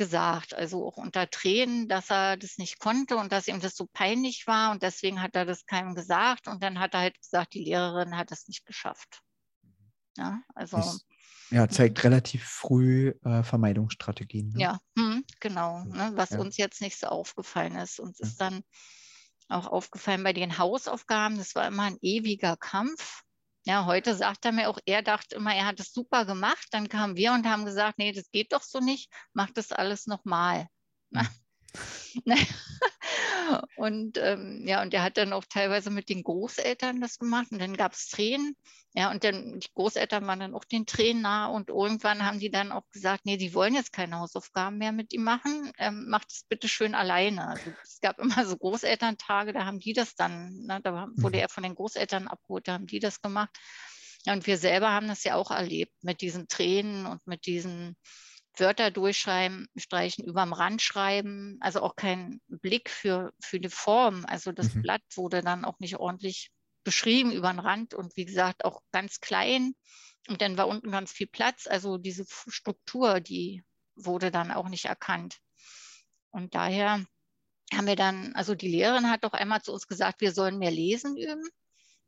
gesagt, 0.00 0.54
also 0.54 0.86
auch 0.86 0.96
unter 0.96 1.28
Tränen, 1.28 1.86
dass 1.86 2.08
er 2.10 2.38
das 2.38 2.56
nicht 2.56 2.78
konnte 2.78 3.18
und 3.18 3.32
dass 3.32 3.48
ihm 3.48 3.60
das 3.60 3.76
so 3.76 3.86
peinlich 3.92 4.46
war 4.46 4.70
und 4.70 4.82
deswegen 4.82 5.20
hat 5.20 5.36
er 5.36 5.44
das 5.44 5.66
keinem 5.66 5.94
gesagt 5.94 6.48
und 6.48 6.62
dann 6.62 6.78
hat 6.80 6.94
er 6.94 7.00
halt 7.00 7.20
gesagt, 7.20 7.52
die 7.52 7.64
Lehrerin 7.64 8.16
hat 8.16 8.32
es 8.32 8.48
nicht 8.48 8.64
geschafft. 8.64 9.20
Ja, 10.16 10.40
also. 10.54 10.78
Das, 10.78 11.04
ja, 11.50 11.68
zeigt 11.68 12.02
relativ 12.02 12.44
früh 12.44 13.12
äh, 13.24 13.42
Vermeidungsstrategien. 13.42 14.48
Ne? 14.48 14.60
Ja, 14.60 14.80
hm, 14.96 15.22
genau, 15.38 15.84
ne, 15.84 16.12
was 16.14 16.30
ja. 16.30 16.38
uns 16.38 16.56
jetzt 16.56 16.80
nicht 16.80 16.98
so 16.98 17.08
aufgefallen 17.08 17.76
ist. 17.76 18.00
Uns 18.00 18.20
ja. 18.20 18.26
ist 18.26 18.40
dann 18.40 18.62
auch 19.50 19.66
aufgefallen 19.66 20.22
bei 20.22 20.32
den 20.32 20.56
Hausaufgaben, 20.56 21.36
das 21.36 21.54
war 21.54 21.68
immer 21.68 21.82
ein 21.82 21.98
ewiger 22.00 22.56
Kampf. 22.56 23.22
Ja, 23.64 23.84
heute 23.84 24.14
sagt 24.14 24.44
er 24.44 24.52
mir 24.52 24.70
auch, 24.70 24.78
er 24.86 25.02
dachte 25.02 25.36
immer, 25.36 25.54
er 25.54 25.66
hat 25.66 25.80
es 25.80 25.92
super 25.92 26.24
gemacht. 26.24 26.68
Dann 26.70 26.88
kamen 26.88 27.16
wir 27.16 27.32
und 27.32 27.46
haben 27.46 27.64
gesagt, 27.64 27.98
nee, 27.98 28.12
das 28.12 28.30
geht 28.30 28.52
doch 28.52 28.62
so 28.62 28.80
nicht, 28.80 29.12
mach 29.32 29.50
das 29.50 29.72
alles 29.72 30.06
nochmal. 30.06 30.66
Mhm. 31.10 31.28
Und 33.76 34.18
ähm, 34.18 34.64
ja, 34.66 34.82
und 34.82 34.94
er 34.94 35.02
hat 35.02 35.16
dann 35.16 35.32
auch 35.32 35.44
teilweise 35.44 35.90
mit 35.90 36.08
den 36.08 36.22
Großeltern 36.22 37.00
das 37.00 37.18
gemacht 37.18 37.48
und 37.50 37.60
dann 37.60 37.76
gab 37.76 37.92
es 37.92 38.08
Tränen. 38.08 38.56
Ja, 38.92 39.10
und 39.10 39.22
dann 39.22 39.60
die 39.60 39.68
Großeltern 39.74 40.26
waren 40.26 40.40
dann 40.40 40.54
auch 40.54 40.64
den 40.64 40.84
Tränen 40.84 41.22
nah 41.22 41.46
und 41.46 41.68
irgendwann 41.68 42.26
haben 42.26 42.40
die 42.40 42.50
dann 42.50 42.72
auch 42.72 42.90
gesagt, 42.90 43.24
nee, 43.24 43.36
die 43.36 43.54
wollen 43.54 43.74
jetzt 43.74 43.92
keine 43.92 44.18
Hausaufgaben 44.18 44.78
mehr 44.78 44.90
mit 44.90 45.12
ihm 45.12 45.22
machen, 45.22 45.70
ähm, 45.78 46.08
macht 46.08 46.32
es 46.32 46.44
bitte 46.48 46.68
schön 46.68 46.96
alleine. 46.96 47.46
Also 47.46 47.70
es 47.84 48.00
gab 48.00 48.18
immer 48.18 48.44
so 48.44 48.56
Großelterntage, 48.56 49.52
da 49.52 49.64
haben 49.64 49.78
die 49.78 49.92
das 49.92 50.16
dann, 50.16 50.52
ne, 50.66 50.80
da 50.82 51.08
wurde 51.16 51.36
mhm. 51.36 51.42
er 51.42 51.48
von 51.48 51.62
den 51.62 51.76
Großeltern 51.76 52.26
abgeholt, 52.26 52.66
da 52.66 52.72
haben 52.72 52.86
die 52.86 52.98
das 52.98 53.22
gemacht. 53.22 53.50
Ja, 54.26 54.32
und 54.32 54.46
wir 54.46 54.58
selber 54.58 54.90
haben 54.90 55.08
das 55.08 55.24
ja 55.24 55.36
auch 55.36 55.50
erlebt 55.52 55.94
mit 56.02 56.20
diesen 56.20 56.48
Tränen 56.48 57.06
und 57.06 57.26
mit 57.26 57.46
diesen 57.46 57.96
Wörter 58.56 58.90
durchschreiben, 58.90 59.68
streichen, 59.76 60.24
überm 60.24 60.52
Rand 60.52 60.82
schreiben, 60.82 61.56
also 61.60 61.80
auch 61.80 61.96
kein 61.96 62.40
Blick 62.48 62.90
für, 62.90 63.32
für 63.40 63.60
die 63.60 63.68
Form. 63.68 64.24
Also 64.26 64.52
das 64.52 64.74
mhm. 64.74 64.82
Blatt 64.82 65.02
wurde 65.14 65.42
dann 65.42 65.64
auch 65.64 65.78
nicht 65.78 65.96
ordentlich 65.96 66.50
beschrieben 66.84 67.32
über 67.32 67.52
den 67.52 67.60
Rand 67.60 67.94
und 67.94 68.16
wie 68.16 68.24
gesagt 68.24 68.64
auch 68.64 68.80
ganz 68.92 69.20
klein. 69.20 69.74
Und 70.28 70.42
dann 70.42 70.56
war 70.56 70.68
unten 70.68 70.90
ganz 70.90 71.12
viel 71.12 71.26
Platz. 71.26 71.66
Also 71.66 71.98
diese 71.98 72.24
Struktur, 72.48 73.20
die 73.20 73.64
wurde 73.94 74.30
dann 74.30 74.50
auch 74.50 74.68
nicht 74.68 74.86
erkannt. 74.86 75.38
Und 76.30 76.54
daher 76.54 77.04
haben 77.72 77.86
wir 77.86 77.96
dann, 77.96 78.34
also 78.34 78.54
die 78.54 78.68
Lehrerin 78.68 79.10
hat 79.10 79.24
doch 79.24 79.32
einmal 79.32 79.62
zu 79.62 79.72
uns 79.72 79.86
gesagt, 79.86 80.20
wir 80.20 80.32
sollen 80.32 80.58
mehr 80.58 80.70
lesen 80.70 81.16
üben. 81.16 81.48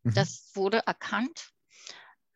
Mhm. 0.02 0.14
Das 0.14 0.50
wurde 0.54 0.82
erkannt. 0.86 1.50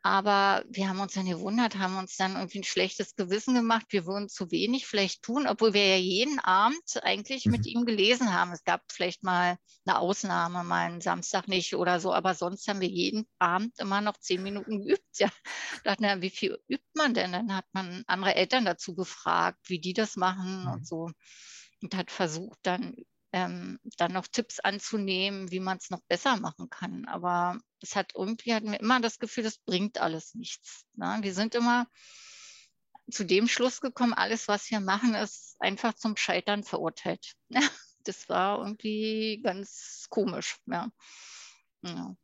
Aber 0.06 0.64
wir 0.68 0.88
haben 0.88 1.00
uns 1.00 1.14
dann 1.14 1.26
gewundert, 1.26 1.78
haben 1.78 1.98
uns 1.98 2.16
dann 2.16 2.36
irgendwie 2.36 2.60
ein 2.60 2.64
schlechtes 2.64 3.16
Gewissen 3.16 3.54
gemacht. 3.54 3.86
Wir 3.88 4.06
würden 4.06 4.28
zu 4.28 4.52
wenig 4.52 4.86
vielleicht 4.86 5.20
tun, 5.22 5.48
obwohl 5.48 5.74
wir 5.74 5.84
ja 5.84 5.96
jeden 5.96 6.38
Abend 6.38 7.02
eigentlich 7.02 7.46
mhm. 7.46 7.50
mit 7.50 7.66
ihm 7.66 7.84
gelesen 7.84 8.32
haben. 8.32 8.52
Es 8.52 8.62
gab 8.62 8.82
vielleicht 8.88 9.24
mal 9.24 9.58
eine 9.84 9.98
Ausnahme, 9.98 10.62
mal 10.62 10.86
einen 10.86 11.00
Samstag 11.00 11.48
nicht 11.48 11.74
oder 11.74 11.98
so, 11.98 12.14
aber 12.14 12.34
sonst 12.34 12.68
haben 12.68 12.80
wir 12.80 12.88
jeden 12.88 13.26
Abend 13.40 13.76
immer 13.80 14.00
noch 14.00 14.16
zehn 14.18 14.44
Minuten 14.44 14.84
geübt. 14.84 15.02
Ja, 15.18 15.28
dachten 15.82 16.04
wir, 16.04 16.22
wie 16.22 16.30
viel 16.30 16.56
übt 16.68 16.86
man 16.94 17.12
denn? 17.12 17.32
Dann 17.32 17.56
hat 17.56 17.66
man 17.72 18.04
andere 18.06 18.36
Eltern 18.36 18.64
dazu 18.64 18.94
gefragt, 18.94 19.58
wie 19.64 19.80
die 19.80 19.92
das 19.92 20.14
machen 20.14 20.66
mhm. 20.66 20.70
und 20.70 20.86
so. 20.86 21.10
Und 21.82 21.96
hat 21.96 22.12
versucht, 22.12 22.60
dann 22.62 22.94
ähm, 23.36 23.78
dann 23.98 24.14
noch 24.14 24.26
Tipps 24.26 24.60
anzunehmen, 24.60 25.50
wie 25.50 25.60
man 25.60 25.76
es 25.76 25.90
noch 25.90 26.00
besser 26.08 26.36
machen 26.36 26.70
kann. 26.70 27.04
Aber 27.04 27.58
es 27.82 27.94
hat 27.94 28.12
irgendwie, 28.14 28.54
hatten 28.54 28.72
wir 28.72 28.80
immer 28.80 28.98
das 28.98 29.18
Gefühl, 29.18 29.44
das 29.44 29.58
bringt 29.58 30.00
alles 30.00 30.34
nichts. 30.34 30.86
Ne? 30.94 31.18
Wir 31.20 31.34
sind 31.34 31.54
immer 31.54 31.86
zu 33.10 33.24
dem 33.24 33.46
Schluss 33.46 33.82
gekommen, 33.82 34.14
alles, 34.14 34.48
was 34.48 34.70
wir 34.70 34.80
machen, 34.80 35.14
ist 35.14 35.56
einfach 35.58 35.92
zum 35.92 36.16
Scheitern 36.16 36.64
verurteilt. 36.64 37.34
das 38.04 38.26
war 38.30 38.60
irgendwie 38.60 39.42
ganz 39.44 40.06
komisch. 40.08 40.56
Ja. 40.64 40.88
ja. 41.82 42.16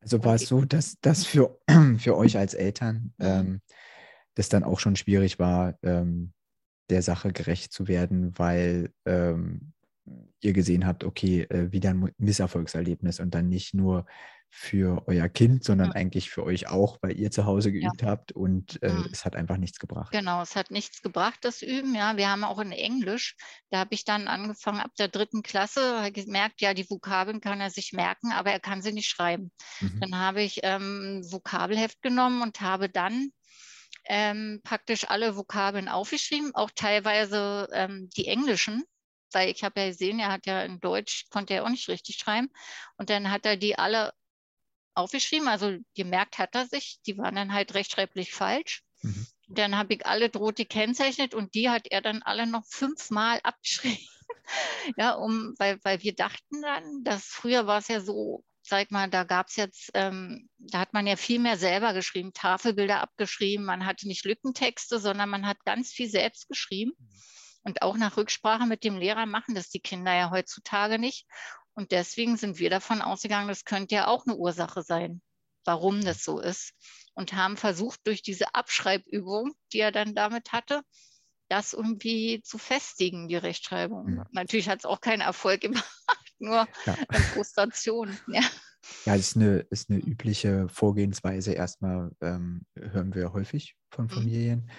Also 0.00 0.24
war 0.24 0.34
es 0.34 0.48
so, 0.48 0.64
dass 0.64 0.96
das 1.00 1.24
für, 1.24 1.60
für 1.98 2.16
euch 2.16 2.36
als 2.36 2.54
Eltern 2.54 3.14
mhm. 3.18 3.26
ähm, 3.26 3.60
das 4.34 4.48
dann 4.48 4.64
auch 4.64 4.80
schon 4.80 4.96
schwierig 4.96 5.38
war, 5.38 5.78
ähm, 5.84 6.34
der 6.90 7.02
Sache 7.02 7.32
gerecht 7.32 7.72
zu 7.72 7.86
werden, 7.86 8.36
weil 8.36 8.92
ähm, 9.06 9.72
ihr 10.40 10.52
gesehen 10.52 10.86
habt, 10.86 11.04
okay, 11.04 11.42
äh, 11.42 11.72
wieder 11.72 11.90
ein 11.90 12.12
Misserfolgserlebnis 12.18 13.20
und 13.20 13.34
dann 13.34 13.48
nicht 13.48 13.74
nur 13.74 14.06
für 14.48 15.06
euer 15.06 15.28
Kind, 15.28 15.64
sondern 15.64 15.88
mhm. 15.88 15.94
eigentlich 15.96 16.30
für 16.30 16.44
euch 16.44 16.68
auch, 16.68 16.98
weil 17.02 17.18
ihr 17.18 17.30
zu 17.30 17.44
Hause 17.44 17.72
geübt 17.72 18.02
ja. 18.02 18.08
habt 18.08 18.32
und 18.32 18.82
äh, 18.82 18.90
mhm. 18.90 19.08
es 19.12 19.24
hat 19.24 19.36
einfach 19.36 19.58
nichts 19.58 19.78
gebracht. 19.78 20.12
Genau, 20.12 20.40
es 20.40 20.56
hat 20.56 20.70
nichts 20.70 21.02
gebracht, 21.02 21.40
das 21.42 21.62
Üben. 21.62 21.94
Ja, 21.94 22.16
wir 22.16 22.30
haben 22.30 22.44
auch 22.44 22.58
in 22.58 22.72
Englisch, 22.72 23.36
da 23.70 23.80
habe 23.80 23.94
ich 23.94 24.04
dann 24.04 24.28
angefangen 24.28 24.80
ab 24.80 24.92
der 24.98 25.08
dritten 25.08 25.42
Klasse, 25.42 26.10
gemerkt, 26.12 26.62
ja, 26.62 26.72
die 26.72 26.88
Vokabeln 26.88 27.40
kann 27.40 27.60
er 27.60 27.70
sich 27.70 27.92
merken, 27.92 28.32
aber 28.32 28.50
er 28.50 28.60
kann 28.60 28.82
sie 28.82 28.92
nicht 28.92 29.08
schreiben. 29.08 29.52
Mhm. 29.80 30.00
Dann 30.00 30.18
habe 30.18 30.42
ich 30.42 30.60
ähm, 30.62 31.22
Vokabelheft 31.28 32.00
genommen 32.00 32.40
und 32.40 32.60
habe 32.60 32.88
dann 32.88 33.30
ähm, 34.08 34.60
praktisch 34.62 35.08
alle 35.10 35.36
Vokabeln 35.36 35.88
aufgeschrieben, 35.88 36.54
auch 36.54 36.70
teilweise 36.74 37.68
ähm, 37.72 38.08
die 38.16 38.28
englischen 38.28 38.84
weil 39.36 39.50
ich 39.50 39.62
habe 39.62 39.78
ja 39.78 39.88
gesehen, 39.88 40.18
er 40.18 40.32
hat 40.32 40.46
ja 40.46 40.62
in 40.62 40.80
Deutsch, 40.80 41.26
konnte 41.28 41.52
er 41.52 41.64
auch 41.64 41.68
nicht 41.68 41.90
richtig 41.90 42.16
schreiben. 42.16 42.48
Und 42.96 43.10
dann 43.10 43.30
hat 43.30 43.44
er 43.44 43.58
die 43.58 43.78
alle 43.78 44.14
aufgeschrieben, 44.94 45.46
also 45.46 45.76
gemerkt 45.94 46.38
hat 46.38 46.54
er 46.54 46.66
sich, 46.66 47.00
die 47.04 47.18
waren 47.18 47.34
dann 47.34 47.52
halt 47.52 47.74
rechtschreiblich 47.74 48.32
falsch. 48.32 48.82
Mhm. 49.02 49.26
Dann 49.48 49.76
habe 49.76 49.92
ich 49.92 50.06
alle 50.06 50.30
Drohte 50.30 50.62
gekennzeichnet 50.62 51.34
und 51.34 51.54
die 51.54 51.68
hat 51.68 51.86
er 51.90 52.00
dann 52.00 52.22
alle 52.22 52.46
noch 52.46 52.64
fünfmal 52.66 53.38
abgeschrieben. 53.42 54.08
ja, 54.96 55.12
um, 55.12 55.54
weil, 55.58 55.78
weil 55.82 56.02
wir 56.02 56.14
dachten 56.14 56.62
dann, 56.62 57.04
dass 57.04 57.26
früher 57.26 57.66
war 57.66 57.80
es 57.80 57.88
ja 57.88 58.00
so, 58.00 58.42
sag 58.62 58.90
mal, 58.90 59.10
da 59.10 59.24
gab 59.24 59.48
es 59.48 59.56
jetzt, 59.56 59.90
ähm, 59.92 60.48
da 60.56 60.78
hat 60.78 60.94
man 60.94 61.06
ja 61.06 61.16
viel 61.16 61.40
mehr 61.40 61.58
selber 61.58 61.92
geschrieben, 61.92 62.32
Tafelbilder 62.32 63.02
abgeschrieben, 63.02 63.66
man 63.66 63.84
hatte 63.84 64.08
nicht 64.08 64.24
Lückentexte, 64.24 64.98
sondern 64.98 65.28
man 65.28 65.46
hat 65.46 65.62
ganz 65.66 65.92
viel 65.92 66.08
selbst 66.08 66.48
geschrieben. 66.48 66.92
Mhm. 66.98 67.20
Und 67.66 67.82
auch 67.82 67.96
nach 67.96 68.16
Rücksprache 68.16 68.64
mit 68.64 68.84
dem 68.84 68.96
Lehrer 68.96 69.26
machen 69.26 69.56
das 69.56 69.70
die 69.70 69.80
Kinder 69.80 70.14
ja 70.14 70.30
heutzutage 70.30 71.00
nicht. 71.00 71.26
Und 71.74 71.90
deswegen 71.90 72.36
sind 72.36 72.60
wir 72.60 72.70
davon 72.70 73.02
ausgegangen, 73.02 73.48
das 73.48 73.64
könnte 73.64 73.96
ja 73.96 74.06
auch 74.06 74.24
eine 74.24 74.36
Ursache 74.36 74.82
sein, 74.82 75.20
warum 75.64 76.00
das 76.04 76.22
so 76.22 76.38
ist. 76.38 76.74
Und 77.14 77.32
haben 77.32 77.56
versucht, 77.56 77.98
durch 78.04 78.22
diese 78.22 78.54
Abschreibübung, 78.54 79.52
die 79.72 79.80
er 79.80 79.90
dann 79.90 80.14
damit 80.14 80.52
hatte, 80.52 80.82
das 81.48 81.72
irgendwie 81.72 82.40
zu 82.44 82.56
festigen, 82.56 83.26
die 83.26 83.34
Rechtschreibung. 83.34 84.16
Ja. 84.18 84.26
Natürlich 84.30 84.68
hat 84.68 84.78
es 84.78 84.84
auch 84.84 85.00
keinen 85.00 85.22
Erfolg 85.22 85.62
gemacht, 85.62 85.84
nur 86.38 86.68
ja. 86.86 86.96
Frustration. 87.34 88.16
Ja. 88.28 88.42
Ja, 89.06 89.16
das 89.16 89.30
ist 89.30 89.36
eine, 89.36 89.66
ist 89.70 89.90
eine 89.90 89.98
übliche 89.98 90.68
Vorgehensweise. 90.68 91.52
Erstmal 91.52 92.12
ähm, 92.20 92.64
hören 92.76 93.12
wir 93.12 93.32
häufig 93.32 93.74
von 93.90 94.04
mhm. 94.04 94.10
Familien. 94.10 94.58
Mhm 94.60 94.70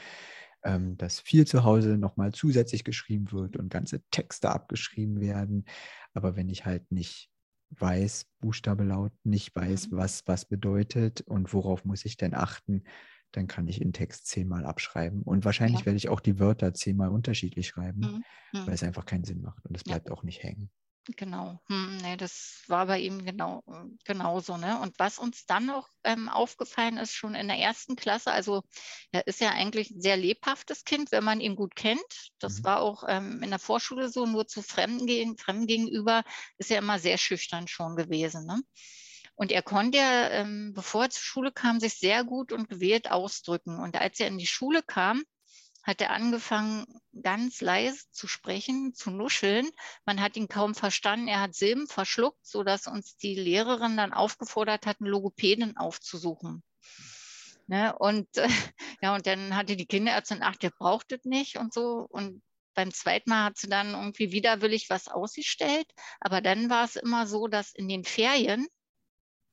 ähm, 0.64 0.98
dass 0.98 1.20
viel 1.20 1.46
zu 1.46 1.64
Hause 1.64 1.98
nochmal 1.98 2.34
zusätzlich 2.34 2.84
geschrieben 2.84 3.32
wird 3.32 3.58
und 3.58 3.70
ganze 3.70 4.02
Texte 4.12 4.50
abgeschrieben 4.50 5.20
werden. 5.20 5.66
Aber 6.14 6.36
wenn 6.36 6.50
ich 6.50 6.66
halt 6.66 6.92
nicht 6.92 7.30
weiß, 7.72 8.26
Buchstabe 8.40 8.84
laut, 8.84 9.12
nicht 9.24 9.56
weiß, 9.56 9.90
mhm. 9.92 9.98
was 9.98 10.24
was 10.26 10.46
bedeutet 10.46 11.22
und 11.22 11.54
worauf 11.54 11.86
muss 11.86 12.06
ich 12.06 12.18
denn 12.18 12.34
achten, 12.34 12.84
dann 13.32 13.48
kann 13.48 13.68
ich 13.68 13.82
in 13.82 13.94
Text 13.94 14.28
zehnmal 14.28 14.66
abschreiben. 14.66 15.22
Und 15.22 15.46
wahrscheinlich 15.46 15.82
ja. 15.82 15.86
werde 15.88 15.98
ich 15.98 16.10
auch 16.10 16.22
die 16.22 16.40
Wörter 16.40 16.74
zehnmal 16.74 17.10
unterschiedlich 17.10 17.68
schreiben, 17.68 18.00
mhm. 18.00 18.60
Mhm. 18.60 18.68
weil 18.68 18.74
es 18.74 18.84
einfach 18.84 19.06
keinen 19.06 19.26
Sinn 19.26 19.42
macht 19.42 19.66
und 19.66 19.76
es 19.76 19.84
bleibt 19.84 20.10
ja. 20.10 20.14
auch 20.14 20.24
nicht 20.24 20.44
hängen. 20.44 20.70
Genau, 21.16 21.58
hm, 21.68 21.98
nee, 21.98 22.18
das 22.18 22.64
war 22.68 22.86
bei 22.86 23.00
ihm 23.00 23.24
genau, 23.24 23.64
genauso. 24.04 24.58
Ne? 24.58 24.78
Und 24.82 25.00
was 25.00 25.20
uns 25.20 25.46
dann 25.46 25.66
noch 25.66 25.88
ähm, 26.04 26.28
aufgefallen 26.28 26.98
ist, 26.98 27.14
schon 27.14 27.34
in 27.34 27.48
der 27.48 27.58
ersten 27.58 27.96
Klasse, 27.96 28.32
also 28.32 28.64
er 29.12 29.26
ist 29.26 29.40
ja 29.40 29.52
eigentlich 29.52 29.90
ein 29.92 30.02
sehr 30.02 30.18
lebhaftes 30.18 30.84
Kind, 30.84 31.14
wenn 31.14 31.24
man 31.24 31.40
ihn 31.40 31.56
gut 31.56 31.76
kennt. 31.76 32.32
Das 32.40 32.60
mhm. 32.60 32.64
war 32.66 32.82
auch 32.82 33.06
ähm, 33.08 33.42
in 33.42 33.52
der 33.52 33.60
Vorschule 33.60 34.10
so, 34.10 34.26
nur 34.26 34.48
zu 34.48 34.62
Fremden, 34.62 35.38
Fremden 35.38 35.68
gegenüber 35.68 36.24
ist 36.58 36.72
er 36.72 36.80
immer 36.80 37.00
sehr 37.00 37.18
schüchtern 37.18 37.70
schon 37.70 37.96
gewesen. 37.96 38.46
Ne? 38.46 38.62
Und 39.36 39.52
er 39.54 39.62
konnte 39.62 40.00
ja, 40.00 40.30
ähm, 40.32 40.74
bevor 40.74 41.04
er 41.04 41.10
zur 41.10 41.24
Schule 41.24 41.52
kam, 41.54 41.80
sich 41.80 41.94
sehr 41.94 42.26
gut 42.26 42.52
und 42.52 42.68
gewählt 42.68 43.12
ausdrücken. 43.12 43.80
Und 43.80 43.96
als 43.96 44.20
er 44.20 44.28
in 44.28 44.40
die 44.40 44.48
Schule 44.48 44.84
kam, 44.84 45.24
hat 45.88 46.02
er 46.02 46.12
angefangen, 46.12 46.86
ganz 47.22 47.62
leise 47.62 48.04
zu 48.12 48.28
sprechen, 48.28 48.94
zu 48.94 49.10
nuscheln. 49.10 49.70
Man 50.06 50.22
hat 50.22 50.36
ihn 50.36 50.50
kaum 50.50 50.76
verstanden. 50.76 51.30
Er 51.30 51.40
hat 51.40 51.56
Silben 51.56 51.88
verschluckt, 51.88 52.46
sodass 52.46 52.88
uns 52.88 53.16
die 53.16 53.36
Lehrerin 53.36 53.96
dann 53.96 54.14
aufgefordert 54.14 54.86
hat, 54.86 55.00
einen 55.00 55.10
Logopäden 55.10 55.78
aufzusuchen. 55.78 56.62
Ne? 57.68 57.98
Und, 57.98 58.28
ja, 59.02 59.16
und 59.16 59.26
dann 59.28 59.56
hatte 59.56 59.78
die 59.78 59.86
Kinderärztin, 59.86 60.44
ach, 60.44 60.58
der 60.58 60.72
braucht 60.72 61.14
es 61.14 61.24
nicht 61.24 61.58
und 61.58 61.74
so. 61.74 62.06
Und 62.10 62.44
beim 62.74 62.94
zweiten 62.94 63.30
Mal 63.30 63.46
hat 63.46 63.58
sie 63.58 63.70
dann 63.70 63.94
irgendwie 63.94 64.34
widerwillig 64.34 64.90
was 64.90 65.08
ausgestellt. 65.08 65.88
Aber 66.20 66.42
dann 66.42 66.70
war 66.70 66.84
es 66.84 66.98
immer 66.98 67.28
so, 67.28 67.48
dass 67.48 67.74
in 67.74 67.88
den 67.88 68.04
Ferien 68.04 68.68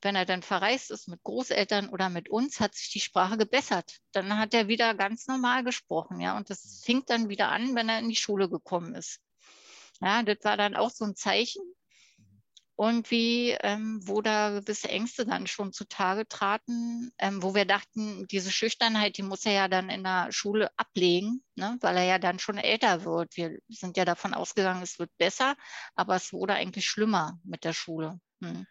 wenn 0.04 0.16
er 0.16 0.26
dann 0.26 0.42
verreist 0.42 0.90
ist 0.90 1.08
mit 1.08 1.22
Großeltern 1.22 1.88
oder 1.88 2.10
mit 2.10 2.28
uns, 2.28 2.60
hat 2.60 2.74
sich 2.74 2.90
die 2.90 3.00
Sprache 3.00 3.36
gebessert. 3.38 3.98
Dann 4.12 4.38
hat 4.38 4.54
er 4.54 4.68
wieder 4.68 4.94
ganz 4.94 5.26
normal 5.26 5.64
gesprochen, 5.64 6.20
ja. 6.20 6.36
Und 6.36 6.50
das 6.50 6.82
fing 6.84 7.02
dann 7.06 7.28
wieder 7.28 7.50
an, 7.50 7.74
wenn 7.74 7.88
er 7.88 7.98
in 7.98 8.08
die 8.08 8.16
Schule 8.16 8.48
gekommen 8.48 8.94
ist. 8.94 9.20
Ja, 10.00 10.22
das 10.22 10.38
war 10.42 10.56
dann 10.56 10.76
auch 10.76 10.90
so 10.90 11.04
ein 11.04 11.16
Zeichen. 11.16 11.62
Und 12.76 13.12
wie, 13.12 13.50
ähm, 13.62 14.00
wo 14.02 14.20
da 14.20 14.50
gewisse 14.50 14.88
Ängste 14.88 15.24
dann 15.24 15.46
schon 15.46 15.72
zutage 15.72 16.26
traten, 16.26 17.12
ähm, 17.18 17.40
wo 17.40 17.54
wir 17.54 17.66
dachten, 17.66 18.26
diese 18.26 18.50
Schüchternheit, 18.50 19.16
die 19.16 19.22
muss 19.22 19.46
er 19.46 19.52
ja 19.52 19.68
dann 19.68 19.90
in 19.90 20.02
der 20.02 20.32
Schule 20.32 20.70
ablegen, 20.76 21.44
ne, 21.54 21.78
weil 21.80 21.96
er 21.98 22.04
ja 22.04 22.18
dann 22.18 22.40
schon 22.40 22.58
älter 22.58 23.04
wird. 23.04 23.36
Wir 23.36 23.58
sind 23.68 23.96
ja 23.96 24.04
davon 24.04 24.34
ausgegangen, 24.34 24.82
es 24.82 24.98
wird 24.98 25.16
besser, 25.18 25.54
aber 25.94 26.16
es 26.16 26.32
wurde 26.32 26.54
eigentlich 26.54 26.86
schlimmer 26.86 27.38
mit 27.44 27.62
der 27.62 27.74
Schule. 27.74 28.18
Hm. 28.42 28.66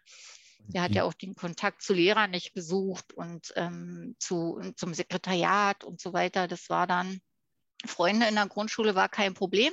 Der 0.68 0.82
hat 0.82 0.92
ja 0.92 1.04
auch 1.04 1.14
den 1.14 1.34
Kontakt 1.34 1.82
zu 1.82 1.92
Lehrern 1.92 2.30
nicht 2.30 2.54
gesucht 2.54 3.12
und 3.12 3.52
ähm, 3.56 4.16
zu, 4.18 4.60
zum 4.76 4.94
Sekretariat 4.94 5.84
und 5.84 6.00
so 6.00 6.12
weiter. 6.12 6.48
Das 6.48 6.70
war 6.70 6.86
dann, 6.86 7.20
Freunde 7.84 8.26
in 8.26 8.34
der 8.34 8.48
Grundschule 8.48 8.94
war 8.94 9.08
kein 9.08 9.34
Problem. 9.34 9.72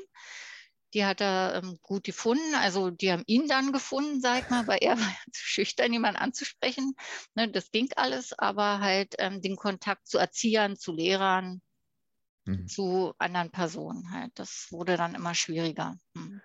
Die 0.94 1.06
hat 1.06 1.22
er 1.22 1.62
ähm, 1.64 1.80
gut 1.82 2.04
gefunden. 2.04 2.56
Also 2.56 2.90
die 2.90 3.12
haben 3.12 3.24
ihn 3.26 3.48
dann 3.48 3.72
gefunden, 3.72 4.20
sag 4.20 4.44
ich 4.44 4.50
mal, 4.50 4.68
weil 4.68 4.80
er 4.82 4.98
war 5.00 5.08
ja 5.08 5.32
zu 5.32 5.46
schüchtern, 5.46 5.94
jemanden 5.94 6.20
anzusprechen. 6.20 6.94
Ne, 7.36 7.50
das 7.50 7.72
ging 7.72 7.90
alles, 7.96 8.38
aber 8.38 8.80
halt 8.80 9.16
ähm, 9.20 9.42
den 9.42 9.56
Kontakt 9.56 10.08
zu 10.08 10.18
Erziehern, 10.18 10.76
zu 10.76 10.92
Lehrern, 10.94 11.62
mhm. 12.46 12.68
zu 12.68 13.14
anderen 13.18 13.52
Personen 13.52 14.12
halt. 14.12 14.32
Das 14.36 14.68
wurde 14.72 14.98
dann 14.98 15.16
immer 15.16 15.36
schwieriger. 15.36 15.96
Mhm. 16.14 16.42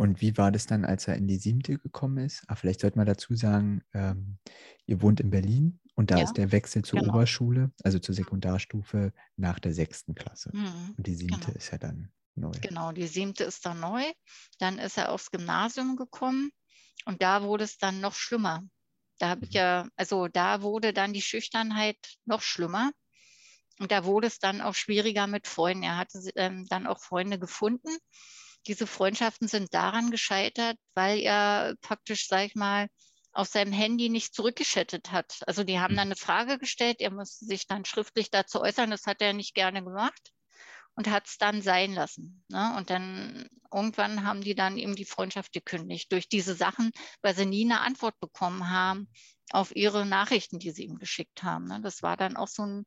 Und 0.00 0.22
wie 0.22 0.38
war 0.38 0.50
das 0.50 0.64
dann, 0.64 0.86
als 0.86 1.08
er 1.08 1.16
in 1.16 1.28
die 1.28 1.36
siebte 1.36 1.76
gekommen 1.76 2.24
ist? 2.24 2.42
Ah, 2.46 2.54
vielleicht 2.54 2.80
sollte 2.80 2.96
man 2.96 3.06
dazu 3.06 3.34
sagen, 3.34 3.82
ähm, 3.92 4.38
ihr 4.86 5.02
wohnt 5.02 5.20
in 5.20 5.28
Berlin 5.28 5.78
und 5.94 6.10
da 6.10 6.16
ja, 6.16 6.24
ist 6.24 6.38
der 6.38 6.52
Wechsel 6.52 6.82
zur 6.82 7.00
genau. 7.00 7.12
Oberschule, 7.12 7.70
also 7.82 7.98
zur 7.98 8.14
Sekundarstufe 8.14 9.12
nach 9.36 9.58
der 9.58 9.74
sechsten 9.74 10.14
Klasse. 10.14 10.52
Mhm, 10.54 10.94
und 10.96 11.06
die 11.06 11.14
siebte 11.14 11.40
genau. 11.40 11.52
ist 11.58 11.70
ja 11.70 11.76
dann 11.76 12.10
neu. 12.34 12.50
Genau, 12.62 12.92
die 12.92 13.06
siebte 13.06 13.44
ist 13.44 13.66
dann 13.66 13.80
neu. 13.80 14.02
Dann 14.58 14.78
ist 14.78 14.96
er 14.96 15.12
aufs 15.12 15.30
Gymnasium 15.30 15.96
gekommen 15.96 16.50
und 17.04 17.20
da 17.20 17.42
wurde 17.42 17.64
es 17.64 17.76
dann 17.76 18.00
noch 18.00 18.14
schlimmer. 18.14 18.62
Da 19.18 19.28
habe 19.28 19.44
ich 19.44 19.50
mhm. 19.50 19.56
ja, 19.56 19.88
also 19.96 20.28
da 20.28 20.62
wurde 20.62 20.94
dann 20.94 21.12
die 21.12 21.20
Schüchternheit 21.20 21.98
noch 22.24 22.40
schlimmer. 22.40 22.90
Und 23.78 23.92
da 23.92 24.06
wurde 24.06 24.28
es 24.28 24.38
dann 24.38 24.62
auch 24.62 24.74
schwieriger 24.74 25.26
mit 25.26 25.46
Freunden. 25.46 25.82
Er 25.82 25.98
hatte 25.98 26.22
ähm, 26.36 26.64
dann 26.70 26.86
auch 26.86 27.00
Freunde 27.00 27.38
gefunden. 27.38 27.98
Diese 28.66 28.86
Freundschaften 28.86 29.48
sind 29.48 29.72
daran 29.74 30.10
gescheitert, 30.10 30.76
weil 30.94 31.20
er 31.20 31.74
praktisch, 31.80 32.28
sag 32.28 32.46
ich 32.46 32.54
mal, 32.54 32.88
auf 33.32 33.48
seinem 33.48 33.72
Handy 33.72 34.08
nicht 34.08 34.34
zurückgeschattet 34.34 35.12
hat. 35.12 35.38
Also 35.46 35.64
die 35.64 35.78
haben 35.78 35.92
hm. 35.92 35.96
dann 35.96 36.08
eine 36.08 36.16
Frage 36.16 36.58
gestellt, 36.58 37.00
er 37.00 37.12
musste 37.12 37.44
sich 37.44 37.66
dann 37.66 37.84
schriftlich 37.84 38.30
dazu 38.30 38.60
äußern, 38.60 38.90
das 38.90 39.06
hat 39.06 39.22
er 39.22 39.32
nicht 39.32 39.54
gerne 39.54 39.82
gemacht 39.82 40.32
und 40.94 41.08
hat 41.08 41.26
es 41.26 41.38
dann 41.38 41.62
sein 41.62 41.94
lassen. 41.94 42.44
Ne? 42.48 42.74
Und 42.76 42.90
dann 42.90 43.48
irgendwann 43.72 44.24
haben 44.26 44.40
die 44.40 44.54
dann 44.54 44.76
eben 44.76 44.96
die 44.96 45.04
Freundschaft 45.04 45.52
gekündigt 45.52 46.12
durch 46.12 46.28
diese 46.28 46.54
Sachen, 46.54 46.90
weil 47.22 47.34
sie 47.34 47.46
nie 47.46 47.64
eine 47.64 47.80
Antwort 47.80 48.18
bekommen 48.20 48.68
haben 48.70 49.08
auf 49.52 49.74
ihre 49.74 50.04
Nachrichten, 50.04 50.58
die 50.58 50.72
sie 50.72 50.84
ihm 50.84 50.98
geschickt 50.98 51.42
haben. 51.42 51.66
Ne? 51.66 51.80
Das 51.80 52.02
war 52.02 52.16
dann 52.16 52.36
auch 52.36 52.48
so 52.48 52.64
ein 52.66 52.86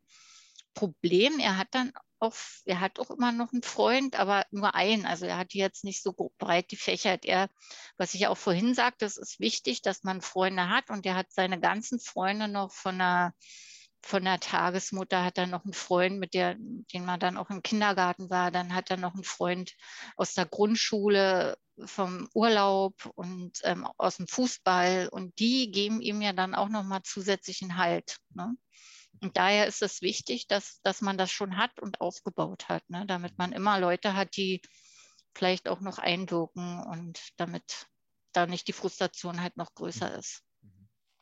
Problem. 0.74 1.40
Er 1.40 1.58
hat 1.58 1.70
dann 1.72 1.92
auch, 2.20 2.36
er 2.66 2.80
hat 2.80 3.00
auch 3.00 3.12
immer 3.12 3.32
noch 3.32 3.52
einen 3.52 3.64
Freund, 3.64 4.18
aber 4.18 4.46
nur 4.52 4.76
einen. 4.76 5.06
Also 5.06 5.26
er 5.26 5.38
hat 5.38 5.54
jetzt 5.54 5.84
nicht 5.84 6.02
so 6.02 6.14
breit 6.38 6.70
gefächert. 6.70 7.26
Er, 7.26 7.50
was 7.98 8.14
ich 8.14 8.28
auch 8.28 8.38
vorhin 8.38 8.74
sagte, 8.74 9.06
es 9.06 9.18
ist 9.18 9.40
wichtig, 9.40 9.82
dass 9.82 10.04
man 10.04 10.22
Freunde 10.22 10.70
hat 10.70 10.90
und 10.90 11.06
er 11.06 11.16
hat 11.16 11.32
seine 11.32 11.60
ganzen 11.60 12.00
Freunde 12.00 12.48
noch 12.48 12.72
von 12.72 12.98
der 12.98 13.34
von 14.06 14.26
der 14.26 14.42
Tagesmutter 14.42 15.24
hat 15.24 15.38
er 15.38 15.48
noch 15.48 15.64
einen 15.64 15.72
Freund, 15.72 16.20
mit 16.20 16.34
der, 16.34 16.56
den 16.56 17.06
man 17.06 17.22
dann 17.22 17.38
auch 17.38 17.50
im 17.50 17.64
Kindergarten 17.64 18.30
war. 18.30 18.52
Dann 18.52 18.76
hat 18.76 18.92
er 18.92 18.98
noch 18.98 19.14
einen 19.14 19.24
Freund 19.24 19.72
aus 20.18 20.34
der 20.34 20.46
Grundschule, 20.46 21.56
vom 21.86 22.30
Urlaub 22.34 22.94
und 23.16 23.60
ähm, 23.64 23.88
aus 23.98 24.18
dem 24.18 24.28
Fußball. 24.28 25.10
Und 25.12 25.38
die 25.40 25.72
geben 25.72 26.02
ihm 26.02 26.22
ja 26.22 26.34
dann 26.34 26.56
auch 26.56 26.70
noch 26.70 26.84
mal 26.84 27.04
zusätzlichen 27.04 27.78
Halt. 27.78 28.18
Ne? 28.34 28.56
Und 29.22 29.38
daher 29.38 29.68
ist 29.68 29.82
es 29.82 30.02
wichtig, 30.02 30.48
dass, 30.48 30.82
dass 30.82 31.02
man 31.02 31.18
das 31.18 31.32
schon 31.32 31.58
hat 31.58 31.80
und 31.80 32.02
aufgebaut 32.02 32.68
hat, 32.68 32.90
ne? 32.90 33.06
damit 33.06 33.38
man 33.38 33.54
immer 33.54 33.80
Leute 33.80 34.16
hat, 34.16 34.36
die 34.36 34.62
vielleicht 35.36 35.68
auch 35.68 35.80
noch 35.80 35.98
einwirken 35.98 36.84
und 36.84 37.20
damit 37.38 37.88
da 38.34 38.46
nicht 38.46 38.68
die 38.68 38.74
Frustration 38.74 39.42
halt 39.42 39.58
noch 39.58 39.74
größer 39.76 40.10
mhm. 40.10 40.20
ist. 40.20 40.44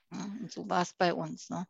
Mhm. 0.09 0.39
Und 0.41 0.51
so 0.51 0.69
war 0.69 0.81
es 0.81 0.93
bei 0.93 1.13
uns. 1.13 1.49
Ne? 1.49 1.65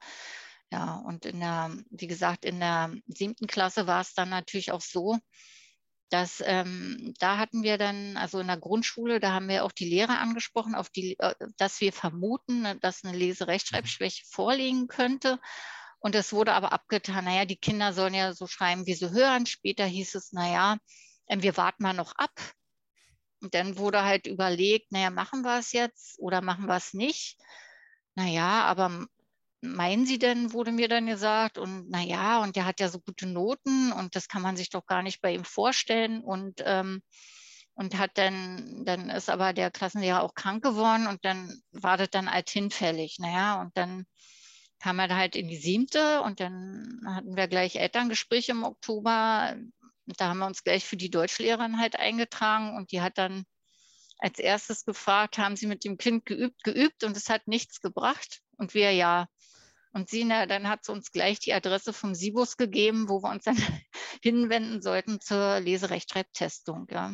Ja, 0.72 0.96
und 0.96 1.26
in 1.26 1.40
der, 1.40 1.76
wie 1.90 2.08
gesagt, 2.08 2.46
in 2.46 2.60
der 2.60 2.94
siebten 3.08 3.48
Klasse 3.48 3.88
war 3.88 4.02
es 4.02 4.14
dann 4.14 4.30
natürlich 4.30 4.72
auch 4.72 4.82
so, 4.82 5.18
dass 6.10 6.44
ähm, 6.46 7.14
da 7.20 7.38
hatten 7.38 7.64
wir 7.64 7.78
dann, 7.78 8.18
also 8.18 8.40
in 8.40 8.48
der 8.48 8.58
Grundschule, 8.58 9.20
da 9.22 9.32
haben 9.32 9.48
wir 9.48 9.64
auch 9.64 9.72
die 9.72 9.90
Lehrer 9.90 10.20
angesprochen, 10.20 10.76
auf 10.76 10.90
die, 10.90 11.18
äh, 11.20 11.34
dass 11.58 11.80
wir 11.80 11.94
vermuten, 11.94 12.62
ne, 12.62 12.78
dass 12.78 13.04
eine 13.04 13.18
Leserechtschreibschwäche 13.18 14.24
vorliegen 14.30 14.88
könnte. 14.88 15.40
Und 16.02 16.16
es 16.16 16.34
wurde 16.34 16.54
aber 16.54 16.74
abgetan, 16.74 17.26
naja, 17.26 17.46
die 17.46 17.56
Kinder 17.56 17.94
sollen 17.94 18.16
ja 18.16 18.34
so 18.34 18.48
schreiben, 18.48 18.88
wie 18.88 18.96
sie 18.96 19.12
hören. 19.12 19.46
Später 19.46 19.86
hieß 19.86 20.16
es, 20.16 20.34
naja, 20.34 20.78
ähm, 21.30 21.44
wir 21.44 21.56
warten 21.58 21.84
mal 21.84 21.94
noch 21.94 22.14
ab. 22.16 22.32
Und 23.40 23.54
dann 23.54 23.78
wurde 23.78 24.04
halt 24.04 24.26
überlegt, 24.28 24.92
naja, 24.92 25.12
machen 25.12 25.44
wir 25.44 25.60
es 25.60 25.72
jetzt 25.72 26.20
oder 26.20 26.42
machen 26.42 26.66
wir 26.66 26.76
es 26.76 26.94
nicht? 26.94 27.38
Naja, 28.16 28.64
aber 28.64 29.06
meinen 29.62 30.06
Sie 30.08 30.18
denn, 30.18 30.54
wurde 30.54 30.72
mir 30.72 30.88
dann 30.88 31.06
gesagt. 31.06 31.60
Und 31.60 31.90
naja, 31.90 32.42
und 32.42 32.56
der 32.56 32.66
hat 32.66 32.80
ja 32.80 32.90
so 32.90 33.00
gute 33.00 33.28
Noten 33.28 33.92
und 33.92 34.16
das 34.16 34.28
kann 34.28 34.42
man 34.42 34.58
sich 34.58 34.70
doch 34.70 34.86
gar 34.88 35.04
nicht 35.04 35.22
bei 35.22 35.34
ihm 35.34 35.46
vorstellen. 35.46 36.24
Und, 36.24 36.62
ähm, 36.66 37.04
und 37.76 37.98
hat 37.98 38.12
dann, 38.16 38.86
dann 38.86 39.10
ist 39.12 39.30
aber 39.30 39.54
der 39.54 39.72
Klassenlehrer 39.72 40.24
auch 40.24 40.34
krank 40.34 40.64
geworden 40.64 41.08
und 41.08 41.24
dann 41.26 41.62
war 41.72 41.98
das 41.98 42.10
dann 42.10 42.28
alt 42.28 42.50
hinfällig. 42.50 43.18
Naja, 43.20 43.62
und 43.62 43.78
dann 43.78 44.06
kam 44.82 45.00
er 45.00 45.16
halt 45.16 45.36
in 45.36 45.48
die 45.48 45.58
siebte 45.58 46.22
und 46.22 46.40
dann 46.40 47.02
hatten 47.06 47.36
wir 47.36 47.48
gleich 47.48 47.76
Elterngespräche 47.76 48.52
im 48.52 48.64
Oktober. 48.64 49.56
Da 50.18 50.30
haben 50.30 50.40
wir 50.40 50.48
uns 50.48 50.64
gleich 50.64 50.86
für 50.86 50.98
die 50.98 51.12
Deutschlehrerin 51.12 51.80
halt 51.80 51.98
eingetragen 51.98 52.76
und 52.76 52.92
die 52.92 53.02
hat 53.02 53.18
dann 53.18 53.46
als 54.18 54.40
erstes 54.40 54.84
gefragt, 54.84 55.38
haben 55.38 55.56
Sie 55.56 55.68
mit 55.68 55.84
dem 55.84 55.98
Kind 55.98 56.26
geübt, 56.26 56.64
geübt 56.64 57.04
und 57.04 57.16
es 57.16 57.30
hat 57.30 57.48
nichts 57.48 57.82
gebracht. 57.82 58.42
Und 58.58 58.74
wir 58.74 58.92
ja. 58.92 59.28
Und 59.94 60.10
sie, 60.10 60.24
na, 60.24 60.46
dann 60.46 60.70
hat 60.70 60.86
sie 60.86 60.92
uns 60.92 61.12
gleich 61.12 61.40
die 61.40 61.54
Adresse 61.54 61.92
vom 61.92 62.16
Sibus 62.16 62.56
gegeben, 62.56 63.10
wo 63.10 63.22
wir 63.22 63.30
uns 63.30 63.44
dann 63.44 63.58
hinwenden 64.24 64.82
sollten 64.82 65.20
zur 65.20 65.60
Leserechtschreibtestung. 65.60 66.88
Ja. 66.90 67.14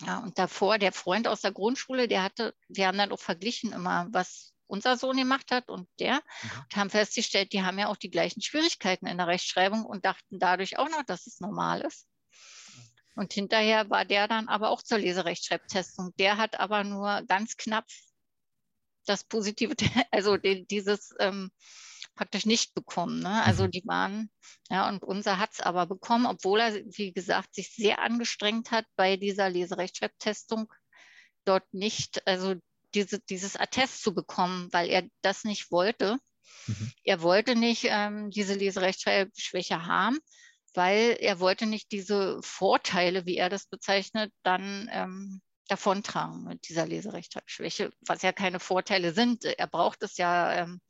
ja, 0.00 0.18
und 0.18 0.38
davor 0.38 0.78
der 0.78 0.92
Freund 0.92 1.28
aus 1.28 1.42
der 1.42 1.52
Grundschule, 1.52 2.08
der 2.08 2.22
hatte, 2.22 2.54
wir 2.68 2.88
haben 2.88 2.98
dann 2.98 3.12
auch 3.12 3.20
verglichen 3.20 3.72
immer, 3.72 4.08
was 4.10 4.53
unser 4.66 4.96
Sohn 4.96 5.16
gemacht 5.16 5.50
hat 5.50 5.68
und 5.68 5.88
der 5.98 6.14
mhm. 6.14 6.50
und 6.62 6.76
haben 6.76 6.90
festgestellt, 6.90 7.52
die 7.52 7.62
haben 7.62 7.78
ja 7.78 7.88
auch 7.88 7.96
die 7.96 8.10
gleichen 8.10 8.42
Schwierigkeiten 8.42 9.06
in 9.06 9.18
der 9.18 9.26
Rechtschreibung 9.26 9.84
und 9.84 10.04
dachten 10.04 10.38
dadurch 10.38 10.78
auch 10.78 10.88
noch, 10.88 11.02
dass 11.04 11.26
es 11.26 11.40
normal 11.40 11.82
ist. 11.82 12.06
Und 13.16 13.32
hinterher 13.32 13.88
war 13.90 14.04
der 14.04 14.26
dann 14.26 14.48
aber 14.48 14.70
auch 14.70 14.82
zur 14.82 14.98
Leserechtschreibtestung. 14.98 16.12
Der 16.18 16.36
hat 16.36 16.58
aber 16.58 16.82
nur 16.82 17.22
ganz 17.28 17.56
knapp 17.56 17.86
das 19.06 19.24
Positive, 19.24 19.74
also 20.10 20.36
den, 20.36 20.66
dieses 20.66 21.14
ähm, 21.20 21.50
praktisch 22.14 22.46
nicht 22.46 22.74
bekommen. 22.74 23.20
Ne? 23.20 23.42
Also 23.44 23.64
mhm. 23.64 23.70
die 23.70 23.82
waren, 23.86 24.30
ja, 24.70 24.88
und 24.88 25.02
unser 25.02 25.38
hat 25.38 25.52
es 25.52 25.60
aber 25.60 25.86
bekommen, 25.86 26.26
obwohl 26.26 26.60
er, 26.60 26.74
wie 26.74 27.12
gesagt, 27.12 27.54
sich 27.54 27.74
sehr 27.74 28.00
angestrengt 28.00 28.70
hat 28.70 28.86
bei 28.96 29.16
dieser 29.16 29.48
Leserechtschreibtestung 29.48 30.72
dort 31.44 31.72
nicht, 31.72 32.26
also 32.26 32.54
diese, 32.94 33.20
dieses 33.20 33.56
Attest 33.56 34.02
zu 34.02 34.14
bekommen, 34.14 34.68
weil 34.72 34.88
er 34.88 35.04
das 35.22 35.44
nicht 35.44 35.70
wollte. 35.70 36.18
Mhm. 36.66 36.92
Er 37.04 37.22
wollte 37.22 37.56
nicht 37.56 37.86
ähm, 37.88 38.30
diese 38.30 38.54
Leserechtschreibschwäche 38.54 39.86
haben, 39.86 40.18
weil 40.74 41.16
er 41.20 41.40
wollte 41.40 41.66
nicht 41.66 41.92
diese 41.92 42.40
Vorteile, 42.42 43.26
wie 43.26 43.36
er 43.36 43.48
das 43.48 43.66
bezeichnet, 43.66 44.32
dann 44.42 44.88
ähm, 44.92 45.40
davontragen 45.68 46.44
mit 46.44 46.68
dieser 46.68 46.86
Leserechtschreibschwäche, 46.86 47.90
was 48.06 48.22
ja 48.22 48.32
keine 48.32 48.60
Vorteile 48.60 49.12
sind. 49.12 49.44
Er 49.44 49.66
braucht 49.66 50.02
es 50.02 50.16
ja, 50.16 50.52
ähm, 50.52 50.80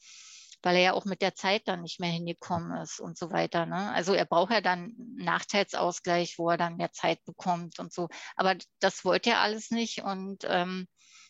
weil 0.62 0.76
er 0.76 0.82
ja 0.82 0.92
auch 0.94 1.04
mit 1.04 1.22
der 1.22 1.34
Zeit 1.34 1.62
dann 1.66 1.82
nicht 1.82 2.00
mehr 2.00 2.10
hingekommen 2.10 2.80
ist 2.82 2.98
und 2.98 3.18
so 3.18 3.30
weiter. 3.30 3.66
Ne? 3.66 3.92
Also 3.92 4.14
er 4.14 4.24
braucht 4.24 4.52
ja 4.52 4.60
dann 4.60 4.94
einen 4.98 5.16
Nachteilsausgleich, 5.16 6.38
wo 6.38 6.50
er 6.50 6.56
dann 6.56 6.76
mehr 6.76 6.92
Zeit 6.92 7.22
bekommt 7.24 7.78
und 7.78 7.92
so. 7.92 8.08
Aber 8.36 8.56
das 8.80 9.04
wollte 9.04 9.30
er 9.30 9.40
alles 9.40 9.70
nicht 9.70 10.02
und 10.02 10.44
ähm, 10.48 10.86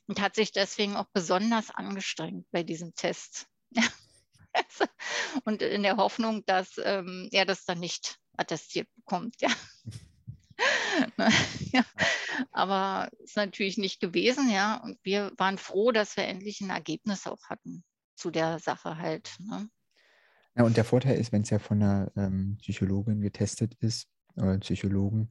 und 0.07 0.21
hat 0.21 0.35
sich 0.35 0.53
deswegen 0.53 0.97
auch 0.97 1.07
besonders 1.13 1.71
angestrengt 1.71 2.47
bei 2.51 2.63
diesem 2.63 2.95
Test. 2.95 3.47
und 5.45 5.63
in 5.63 5.83
der 5.83 5.97
Hoffnung, 5.97 6.45
dass 6.47 6.81
ähm, 6.83 7.29
er 7.33 7.45
das 7.45 7.65
dann 7.65 7.81
nicht 7.81 8.19
attestiert 8.37 8.89
bekommt. 8.95 9.37
Ja. 9.41 9.51
ja. 11.73 11.85
Aber 12.53 13.09
ist 13.19 13.37
natürlich 13.37 13.79
nicht 13.79 14.01
gewesen, 14.01 14.51
ja. 14.51 14.77
Und 14.77 14.99
wir 15.03 15.33
waren 15.37 15.59
froh, 15.59 15.93
dass 15.93 16.17
wir 16.17 16.25
endlich 16.25 16.61
ein 16.61 16.71
Ergebnis 16.71 17.27
auch 17.27 17.45
hatten 17.49 17.85
zu 18.15 18.31
der 18.31 18.59
Sache 18.59 18.99
halt. 18.99 19.37
Ne? 19.41 19.69
Ja, 20.57 20.65
und 20.65 20.77
der 20.77 20.85
Vorteil 20.85 21.19
ist, 21.19 21.33
wenn 21.33 21.43
es 21.43 21.51
ja 21.51 21.59
von 21.59 21.83
einer 21.83 22.13
ähm, 22.17 22.59
Psychologin 22.61 23.21
getestet 23.21 23.75
ist, 23.81 24.09
oder 24.37 24.59
Psychologen, 24.59 25.31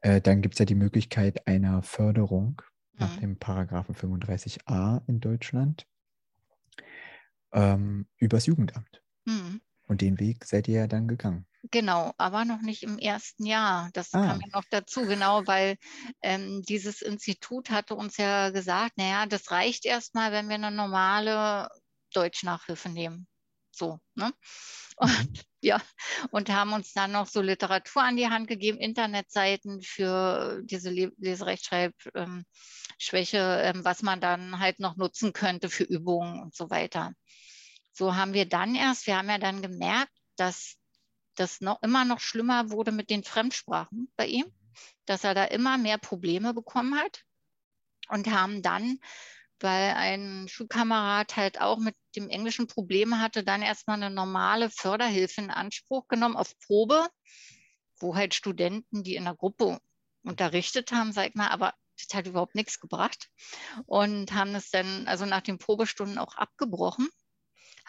äh, 0.00 0.20
dann 0.20 0.42
gibt 0.42 0.54
es 0.54 0.58
ja 0.58 0.64
die 0.64 0.74
Möglichkeit 0.74 1.46
einer 1.46 1.82
Förderung 1.82 2.62
nach 3.00 3.16
mhm. 3.16 3.20
dem 3.20 3.38
Paragraphen 3.38 3.94
35a 3.94 5.02
in 5.08 5.20
Deutschland 5.20 5.86
ähm, 7.52 8.06
übers 8.16 8.46
Jugendamt. 8.46 9.02
Mhm. 9.24 9.60
Und 9.86 10.02
den 10.02 10.20
Weg 10.20 10.44
seid 10.44 10.68
ihr 10.68 10.80
ja 10.80 10.86
dann 10.86 11.08
gegangen. 11.08 11.46
Genau, 11.70 12.12
aber 12.16 12.44
noch 12.44 12.62
nicht 12.62 12.84
im 12.84 12.98
ersten 12.98 13.44
Jahr. 13.44 13.90
Das 13.92 14.14
ah. 14.14 14.24
kam 14.24 14.40
ja 14.40 14.46
noch 14.52 14.64
dazu, 14.70 15.02
genau, 15.02 15.46
weil 15.46 15.76
ähm, 16.22 16.62
dieses 16.62 17.02
Institut 17.02 17.70
hatte 17.70 17.94
uns 17.94 18.16
ja 18.16 18.50
gesagt, 18.50 18.96
naja, 18.96 19.26
das 19.26 19.50
reicht 19.50 19.84
erstmal, 19.84 20.32
wenn 20.32 20.48
wir 20.48 20.54
eine 20.54 20.70
normale 20.70 21.68
Deutschnachhilfe 22.14 22.88
nehmen. 22.88 23.26
So, 23.70 24.00
ne? 24.14 24.32
Und, 24.96 25.10
mhm. 25.18 25.32
ja, 25.60 25.80
und 26.30 26.50
haben 26.50 26.72
uns 26.72 26.92
dann 26.92 27.12
noch 27.12 27.26
so 27.26 27.40
Literatur 27.40 28.02
an 28.02 28.16
die 28.16 28.28
Hand 28.28 28.48
gegeben, 28.48 28.78
Internetseiten 28.78 29.82
für 29.82 30.60
diese 30.64 30.90
Leserechtschreibschwäche, 30.90 33.38
ähm, 33.38 33.76
ähm, 33.76 33.84
was 33.84 34.02
man 34.02 34.20
dann 34.20 34.58
halt 34.58 34.80
noch 34.80 34.96
nutzen 34.96 35.32
könnte 35.32 35.70
für 35.70 35.84
Übungen 35.84 36.40
und 36.40 36.54
so 36.54 36.70
weiter. 36.70 37.12
So 37.92 38.16
haben 38.16 38.34
wir 38.34 38.48
dann 38.48 38.74
erst, 38.74 39.06
wir 39.06 39.16
haben 39.16 39.28
ja 39.28 39.38
dann 39.38 39.62
gemerkt, 39.62 40.12
dass 40.36 40.76
das 41.34 41.60
noch 41.60 41.82
immer 41.82 42.04
noch 42.04 42.20
schlimmer 42.20 42.70
wurde 42.70 42.92
mit 42.92 43.10
den 43.10 43.24
Fremdsprachen 43.24 44.10
bei 44.16 44.26
ihm, 44.26 44.46
dass 45.06 45.24
er 45.24 45.34
da 45.34 45.44
immer 45.44 45.78
mehr 45.78 45.98
Probleme 45.98 46.54
bekommen 46.54 46.98
hat 46.98 47.24
und 48.08 48.30
haben 48.30 48.62
dann, 48.62 48.98
weil 49.62 49.94
ein 49.94 50.46
Schulkamerad 50.48 51.36
halt 51.36 51.60
auch 51.60 51.78
mit 51.78 51.94
dem 52.16 52.28
Englischen 52.28 52.66
Probleme 52.66 53.20
hatte, 53.20 53.44
dann 53.44 53.62
erstmal 53.62 53.96
eine 53.96 54.14
normale 54.14 54.70
Förderhilfe 54.70 55.40
in 55.40 55.50
Anspruch 55.50 56.08
genommen 56.08 56.36
auf 56.36 56.58
Probe, 56.60 57.06
wo 58.00 58.14
halt 58.16 58.34
Studenten, 58.34 59.02
die 59.02 59.16
in 59.16 59.24
der 59.24 59.36
Gruppe 59.36 59.80
unterrichtet 60.22 60.92
haben, 60.92 61.12
sag 61.12 61.28
ich 61.30 61.34
mal, 61.34 61.48
aber 61.48 61.74
das 61.98 62.16
hat 62.16 62.26
überhaupt 62.26 62.54
nichts 62.54 62.80
gebracht 62.80 63.28
und 63.86 64.32
haben 64.32 64.54
es 64.54 64.70
dann 64.70 65.06
also 65.06 65.26
nach 65.26 65.42
den 65.42 65.58
Probestunden 65.58 66.18
auch 66.18 66.36
abgebrochen 66.36 67.08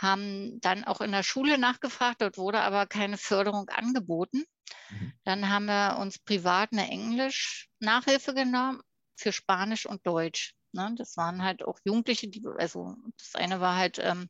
haben 0.01 0.59
dann 0.61 0.83
auch 0.83 1.01
in 1.01 1.11
der 1.11 1.23
Schule 1.23 1.57
nachgefragt, 1.57 2.21
dort 2.21 2.37
wurde 2.37 2.61
aber 2.61 2.87
keine 2.87 3.17
Förderung 3.17 3.69
angeboten. 3.69 4.43
Mhm. 4.89 5.13
Dann 5.23 5.49
haben 5.49 5.65
wir 5.65 5.97
uns 5.99 6.19
privat 6.19 6.71
eine 6.71 6.89
Englisch-Nachhilfe 6.89 8.33
genommen 8.33 8.81
für 9.15 9.31
Spanisch 9.31 9.85
und 9.85 10.05
Deutsch. 10.05 10.55
Ne? 10.73 10.93
Das 10.97 11.17
waren 11.17 11.43
halt 11.43 11.63
auch 11.63 11.79
Jugendliche, 11.83 12.27
die, 12.27 12.43
also 12.57 12.95
das 13.17 13.35
eine 13.35 13.59
war 13.59 13.75
halt 13.75 13.99
ähm, 13.99 14.29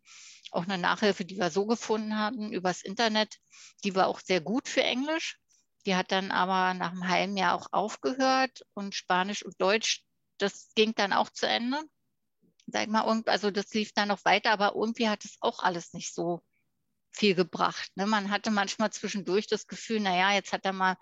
auch 0.52 0.64
eine 0.64 0.78
Nachhilfe, 0.78 1.26
die 1.26 1.38
wir 1.38 1.50
so 1.52 1.66
gefunden 1.66 2.18
hatten 2.18 2.52
übers 2.52 2.82
Internet. 2.82 3.38
Die 3.84 3.96
war 3.96 4.08
auch 4.08 4.20
sehr 4.20 4.42
gut 4.42 4.68
für 4.68 4.84
Englisch. 4.84 5.38
Die 5.86 5.96
hat 5.96 6.12
dann 6.12 6.32
aber 6.32 6.74
nach 6.74 6.92
einem 6.92 7.08
halben 7.08 7.38
Jahr 7.38 7.56
auch 7.56 7.68
aufgehört 7.72 8.64
und 8.74 8.94
Spanisch 8.94 9.44
und 9.44 9.60
Deutsch, 9.60 10.04
das 10.38 10.72
ging 10.76 10.94
dann 10.96 11.14
auch 11.14 11.30
zu 11.30 11.48
Ende 11.48 11.82
sag 12.72 12.88
mal, 12.90 13.02
und, 13.02 13.28
also 13.28 13.52
das 13.52 13.74
lief 13.74 13.94
dann 13.94 14.08
noch 14.08 14.24
weiter, 14.26 14.52
aber 14.52 14.74
irgendwie 14.76 15.10
hat 15.10 15.26
es 15.26 15.38
auch 15.42 15.60
alles 15.60 15.94
nicht 15.94 16.14
so 16.14 16.42
viel 17.12 17.36
gebracht. 17.36 17.92
Ne? 17.96 18.06
Man 18.06 18.32
hatte 18.32 18.52
manchmal 18.52 18.92
zwischendurch 18.92 19.48
das 19.48 19.68
Gefühl, 19.68 20.00
naja, 20.00 20.34
jetzt 20.34 20.54
hat 20.54 20.66
er 20.66 20.74
mal 20.74 20.98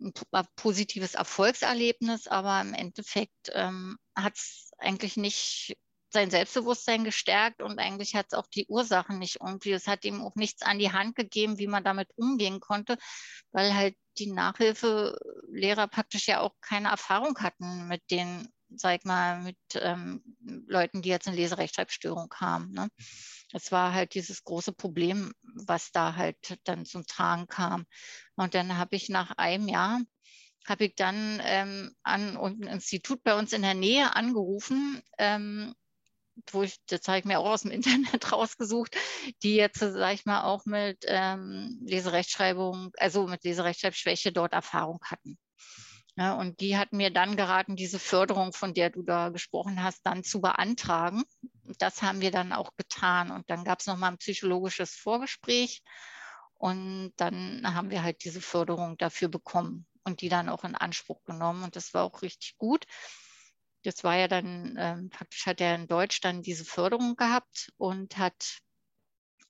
ein 0.00 0.12
positives 0.56 1.14
Erfolgserlebnis, 1.14 2.26
aber 2.26 2.60
im 2.60 2.74
Endeffekt 2.74 3.50
ähm, 3.52 3.96
hat 4.14 4.36
es 4.36 4.70
eigentlich 4.78 5.16
nicht 5.16 5.76
sein 6.10 6.30
Selbstbewusstsein 6.30 7.04
gestärkt 7.04 7.60
und 7.60 7.78
eigentlich 7.78 8.14
hat 8.14 8.26
es 8.28 8.34
auch 8.34 8.46
die 8.46 8.66
Ursachen 8.68 9.18
nicht 9.18 9.38
irgendwie. 9.40 9.72
Es 9.72 9.88
hat 9.88 10.04
ihm 10.04 10.22
auch 10.22 10.36
nichts 10.36 10.62
an 10.62 10.78
die 10.78 10.92
Hand 10.92 11.16
gegeben, 11.16 11.58
wie 11.58 11.66
man 11.66 11.82
damit 11.82 12.08
umgehen 12.16 12.60
konnte, 12.60 12.96
weil 13.50 13.74
halt 13.74 13.96
die 14.18 14.30
Nachhilfelehrer 14.30 15.88
praktisch 15.88 16.28
ja 16.28 16.40
auch 16.40 16.54
keine 16.60 16.88
Erfahrung 16.88 17.38
hatten 17.40 17.88
mit 17.88 18.02
den 18.10 18.48
sag 18.76 18.98
ich 18.98 19.04
mal, 19.04 19.40
mit 19.40 19.58
ähm, 19.74 20.22
Leuten, 20.66 21.02
die 21.02 21.08
jetzt 21.08 21.26
eine 21.26 21.36
Leserechtschreibstörung 21.36 22.32
haben. 22.34 22.72
Ne? 22.72 22.88
Es 23.52 23.72
war 23.72 23.92
halt 23.92 24.14
dieses 24.14 24.44
große 24.44 24.72
Problem, 24.72 25.32
was 25.42 25.92
da 25.92 26.16
halt 26.16 26.58
dann 26.64 26.86
zum 26.86 27.06
Tragen 27.06 27.46
kam. 27.46 27.86
Und 28.36 28.54
dann 28.54 28.76
habe 28.76 28.96
ich 28.96 29.08
nach 29.08 29.32
einem 29.36 29.68
Jahr, 29.68 30.00
habe 30.66 30.86
ich 30.86 30.94
dann 30.94 31.40
ähm, 31.44 31.94
an 32.02 32.36
ein 32.36 32.62
Institut 32.62 33.22
bei 33.22 33.38
uns 33.38 33.52
in 33.52 33.62
der 33.62 33.74
Nähe 33.74 34.16
angerufen, 34.16 35.02
ähm, 35.18 35.74
wo 36.50 36.62
ich, 36.62 36.78
das 36.86 37.06
habe 37.06 37.18
ich 37.18 37.24
mir 37.24 37.38
auch 37.38 37.50
aus 37.50 37.62
dem 37.62 37.70
Internet 37.70 38.32
rausgesucht, 38.32 38.96
die 39.42 39.56
jetzt, 39.56 39.78
sage 39.78 40.14
ich 40.14 40.24
mal, 40.24 40.44
auch 40.44 40.64
mit 40.64 41.04
ähm, 41.06 41.80
Leserechtschreibung, 41.84 42.90
also 42.98 43.26
mit 43.26 43.44
Leserechtschreibschwäche 43.44 44.32
dort 44.32 44.52
Erfahrung 44.52 45.00
hatten. 45.04 45.38
Ja, 46.16 46.34
und 46.34 46.60
die 46.60 46.78
hat 46.78 46.92
mir 46.92 47.10
dann 47.10 47.36
geraten, 47.36 47.74
diese 47.74 47.98
Förderung, 47.98 48.52
von 48.52 48.72
der 48.72 48.90
du 48.90 49.02
da 49.02 49.30
gesprochen 49.30 49.82
hast, 49.82 50.06
dann 50.06 50.22
zu 50.22 50.40
beantragen. 50.40 51.24
Das 51.78 52.02
haben 52.02 52.20
wir 52.20 52.30
dann 52.30 52.52
auch 52.52 52.70
getan. 52.76 53.32
Und 53.32 53.50
dann 53.50 53.64
gab 53.64 53.80
es 53.80 53.86
nochmal 53.86 54.12
ein 54.12 54.18
psychologisches 54.18 54.94
Vorgespräch. 54.94 55.82
Und 56.54 57.12
dann 57.16 57.62
haben 57.74 57.90
wir 57.90 58.04
halt 58.04 58.22
diese 58.24 58.40
Förderung 58.40 58.96
dafür 58.96 59.28
bekommen 59.28 59.86
und 60.04 60.20
die 60.20 60.28
dann 60.28 60.48
auch 60.48 60.64
in 60.64 60.74
Anspruch 60.74 61.22
genommen. 61.24 61.64
Und 61.64 61.76
das 61.76 61.94
war 61.94 62.04
auch 62.04 62.22
richtig 62.22 62.56
gut. 62.58 62.84
Das 63.82 64.04
war 64.04 64.16
ja 64.16 64.28
dann, 64.28 64.76
ähm, 64.78 65.10
praktisch 65.10 65.46
hat 65.46 65.60
er 65.60 65.74
in 65.74 65.86
Deutsch 65.86 66.20
dann 66.20 66.42
diese 66.42 66.64
Förderung 66.64 67.16
gehabt 67.16 67.72
und 67.76 68.16
hat, 68.16 68.58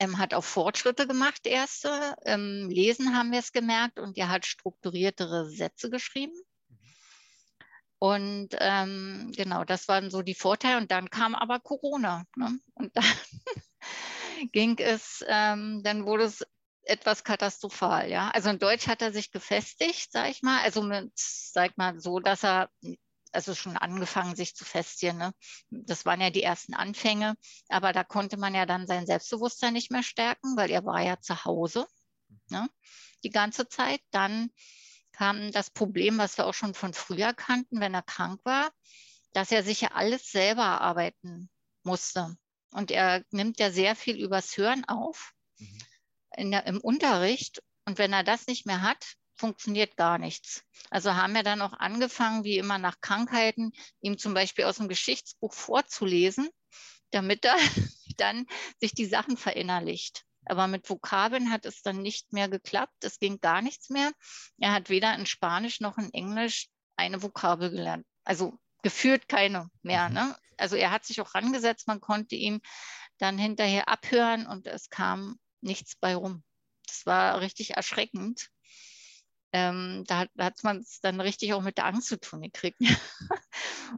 ähm, 0.00 0.18
hat 0.18 0.34
auch 0.34 0.44
Fortschritte 0.44 1.06
gemacht, 1.06 1.46
erste. 1.46 2.16
Im 2.24 2.68
Lesen 2.68 3.16
haben 3.16 3.30
wir 3.30 3.38
es 3.38 3.52
gemerkt 3.52 3.98
und 3.98 4.18
er 4.18 4.28
hat 4.28 4.46
strukturiertere 4.46 5.48
Sätze 5.50 5.88
geschrieben. 5.88 6.34
Und 8.00 8.48
ähm, 8.58 9.32
genau, 9.34 9.64
das 9.64 9.88
waren 9.88 10.10
so 10.10 10.20
die 10.20 10.34
Vorteile. 10.34 10.78
Und 10.78 10.90
dann 10.90 11.10
kam 11.10 11.34
aber 11.34 11.60
Corona. 11.60 12.24
Ne? 12.36 12.58
Und 12.74 12.94
dann 12.96 13.04
ging 14.52 14.78
es, 14.78 15.24
ähm, 15.26 15.82
dann 15.82 16.04
wurde 16.04 16.24
es 16.24 16.44
etwas 16.86 17.24
katastrophal. 17.24 18.10
Ja, 18.10 18.30
also 18.30 18.50
in 18.50 18.58
Deutsch 18.58 18.86
hat 18.86 19.02
er 19.02 19.12
sich 19.12 19.30
gefestigt, 19.30 20.12
sag 20.12 20.30
ich 20.30 20.42
mal. 20.42 20.62
Also 20.62 20.82
mit, 20.82 21.12
sag 21.16 21.76
mal, 21.78 21.98
so, 22.00 22.20
dass 22.20 22.44
er 22.44 22.70
also 23.32 23.54
schon 23.54 23.76
angefangen, 23.76 24.36
sich 24.36 24.54
zu 24.54 24.64
festigen. 24.64 25.18
Ne? 25.18 25.34
Das 25.70 26.06
waren 26.06 26.20
ja 26.20 26.30
die 26.30 26.42
ersten 26.42 26.74
Anfänge, 26.74 27.36
aber 27.68 27.92
da 27.92 28.04
konnte 28.04 28.36
man 28.36 28.54
ja 28.54 28.64
dann 28.64 28.86
sein 28.86 29.06
Selbstbewusstsein 29.06 29.72
nicht 29.72 29.90
mehr 29.90 30.02
stärken, 30.02 30.56
weil 30.56 30.70
er 30.70 30.84
war 30.84 31.02
ja 31.02 31.20
zu 31.20 31.44
Hause 31.44 31.86
ne? 32.48 32.68
die 33.24 33.30
ganze 33.30 33.68
Zeit. 33.68 34.00
Dann 34.10 34.50
kam 35.12 35.52
das 35.52 35.70
Problem, 35.70 36.18
was 36.18 36.38
wir 36.38 36.46
auch 36.46 36.54
schon 36.54 36.74
von 36.74 36.94
früher 36.94 37.34
kannten, 37.34 37.80
wenn 37.80 37.94
er 37.94 38.02
krank 38.02 38.40
war, 38.44 38.70
dass 39.32 39.50
er 39.50 39.62
sich 39.62 39.80
ja 39.80 39.90
alles 39.92 40.30
selber 40.30 40.80
arbeiten 40.80 41.50
musste. 41.82 42.36
Und 42.70 42.90
er 42.90 43.24
nimmt 43.30 43.58
ja 43.60 43.70
sehr 43.70 43.94
viel 43.94 44.16
übers 44.16 44.56
Hören 44.56 44.84
auf 44.84 45.32
mhm. 45.58 45.78
Der, 46.38 46.66
im 46.66 46.80
Unterricht. 46.80 47.62
Und 47.86 47.98
wenn 47.98 48.12
er 48.12 48.24
das 48.24 48.46
nicht 48.46 48.66
mehr 48.66 48.82
hat, 48.82 49.16
funktioniert 49.36 49.96
gar 49.96 50.18
nichts. 50.18 50.64
Also 50.90 51.14
haben 51.14 51.34
wir 51.34 51.42
dann 51.42 51.62
auch 51.62 51.72
angefangen, 51.72 52.44
wie 52.44 52.58
immer 52.58 52.78
nach 52.78 53.00
Krankheiten, 53.00 53.72
ihm 54.00 54.18
zum 54.18 54.34
Beispiel 54.34 54.64
aus 54.64 54.76
dem 54.76 54.88
Geschichtsbuch 54.88 55.52
vorzulesen, 55.52 56.48
damit 57.10 57.44
er 57.44 57.56
dann 58.16 58.46
sich 58.80 58.94
die 58.94 59.06
Sachen 59.06 59.36
verinnerlicht. 59.36 60.24
Aber 60.46 60.66
mit 60.66 60.88
Vokabeln 60.88 61.50
hat 61.50 61.64
es 61.64 61.82
dann 61.82 62.02
nicht 62.02 62.32
mehr 62.32 62.48
geklappt. 62.48 63.02
Es 63.02 63.18
ging 63.18 63.40
gar 63.40 63.62
nichts 63.62 63.88
mehr. 63.88 64.12
Er 64.58 64.72
hat 64.72 64.90
weder 64.90 65.14
in 65.14 65.26
Spanisch 65.26 65.80
noch 65.80 65.96
in 65.96 66.12
Englisch 66.12 66.68
eine 66.96 67.22
Vokabel 67.22 67.70
gelernt. 67.70 68.06
Also 68.24 68.58
geführt 68.82 69.28
keine 69.28 69.70
mehr. 69.82 70.08
Mhm. 70.08 70.14
Ne? 70.14 70.36
Also 70.58 70.76
er 70.76 70.90
hat 70.90 71.04
sich 71.04 71.20
auch 71.20 71.34
rangesetzt. 71.34 71.86
Man 71.86 72.00
konnte 72.00 72.36
ihn 72.36 72.60
dann 73.18 73.38
hinterher 73.38 73.88
abhören 73.88 74.46
und 74.46 74.66
es 74.66 74.90
kam 74.90 75.38
nichts 75.64 75.96
bei 75.96 76.14
rum. 76.14 76.42
Das 76.86 77.06
war 77.06 77.40
richtig 77.40 77.76
erschreckend. 77.76 78.50
Ähm, 79.52 80.04
da, 80.06 80.26
da 80.34 80.46
hat 80.46 80.64
man 80.64 80.78
es 80.78 81.00
dann 81.00 81.20
richtig 81.20 81.54
auch 81.54 81.62
mit 81.62 81.78
der 81.78 81.86
Angst 81.86 82.08
zu 82.08 82.18
tun 82.18 82.42
gekriegt. 82.42 82.80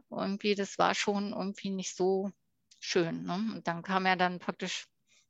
irgendwie, 0.09 0.55
das 0.55 0.77
war 0.77 0.93
schon 0.93 1.33
irgendwie 1.33 1.71
nicht 1.71 1.95
so 1.95 2.31
schön. 2.79 3.23
Ne? 3.23 3.33
Und 3.55 3.67
dann 3.67 3.81
kam 3.81 4.05
er 4.05 4.15
dann 4.15 4.39
praktisch 4.39 4.85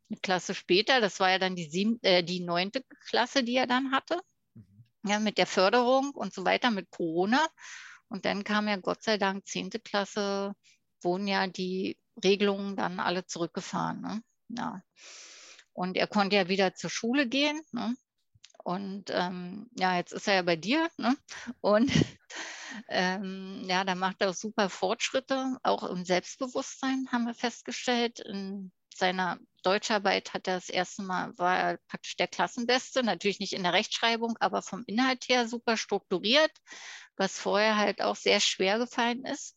eine 0.09 0.19
Klasse 0.19 0.55
später, 0.55 1.01
das 1.01 1.19
war 1.19 1.29
ja 1.31 1.39
dann 1.39 1.55
die, 1.55 1.69
sieben, 1.69 1.99
äh, 2.01 2.23
die 2.23 2.39
neunte 2.39 2.83
Klasse, 3.07 3.43
die 3.43 3.55
er 3.55 3.67
dann 3.67 3.91
hatte, 3.91 4.21
mhm. 4.53 4.83
ja, 5.05 5.19
mit 5.19 5.37
der 5.37 5.47
Förderung 5.47 6.11
und 6.11 6.33
so 6.33 6.45
weiter, 6.45 6.71
mit 6.71 6.89
Corona. 6.91 7.45
Und 8.09 8.25
dann 8.25 8.43
kam 8.43 8.67
ja 8.67 8.77
Gott 8.77 9.03
sei 9.03 9.17
Dank 9.17 9.47
zehnte 9.47 9.79
Klasse, 9.79 10.53
wurden 11.01 11.27
ja 11.27 11.47
die 11.47 11.97
Regelungen 12.23 12.75
dann 12.75 12.99
alle 12.99 13.25
zurückgefahren. 13.25 14.01
Ne? 14.01 14.21
Ja. 14.49 14.81
Und 15.77 15.95
er 15.95 16.07
konnte 16.07 16.35
ja 16.35 16.49
wieder 16.49 16.73
zur 16.73 16.89
Schule 16.89 17.27
gehen. 17.27 17.61
Ne? 17.71 17.95
Und 18.63 19.11
ähm, 19.11 19.69
ja, 19.77 19.95
jetzt 19.95 20.11
ist 20.11 20.27
er 20.27 20.33
ja 20.33 20.41
bei 20.41 20.55
dir. 20.55 20.89
Ne? 20.97 21.15
Und 21.61 21.91
ähm, 22.89 23.63
ja, 23.67 23.83
da 23.83 23.93
macht 23.93 24.19
er 24.19 24.31
auch 24.31 24.33
super 24.33 24.71
Fortschritte, 24.71 25.55
auch 25.61 25.83
im 25.83 26.03
Selbstbewusstsein 26.03 27.07
haben 27.11 27.25
wir 27.25 27.35
festgestellt. 27.35 28.19
In 28.21 28.71
seiner 28.91 29.37
Deutscharbeit 29.61 30.33
hat 30.33 30.47
er 30.47 30.55
das 30.55 30.69
erste 30.69 31.03
Mal, 31.03 31.37
war 31.37 31.55
er 31.55 31.77
praktisch 31.89 32.15
der 32.15 32.27
Klassenbeste, 32.27 33.03
natürlich 33.03 33.39
nicht 33.39 33.53
in 33.53 33.61
der 33.61 33.73
Rechtschreibung, 33.73 34.35
aber 34.39 34.63
vom 34.63 34.83
Inhalt 34.87 35.29
her 35.29 35.47
super 35.47 35.77
strukturiert, 35.77 36.51
was 37.17 37.37
vorher 37.37 37.77
halt 37.77 38.01
auch 38.01 38.15
sehr 38.15 38.39
schwer 38.39 38.79
gefallen 38.79 39.25
ist. 39.25 39.55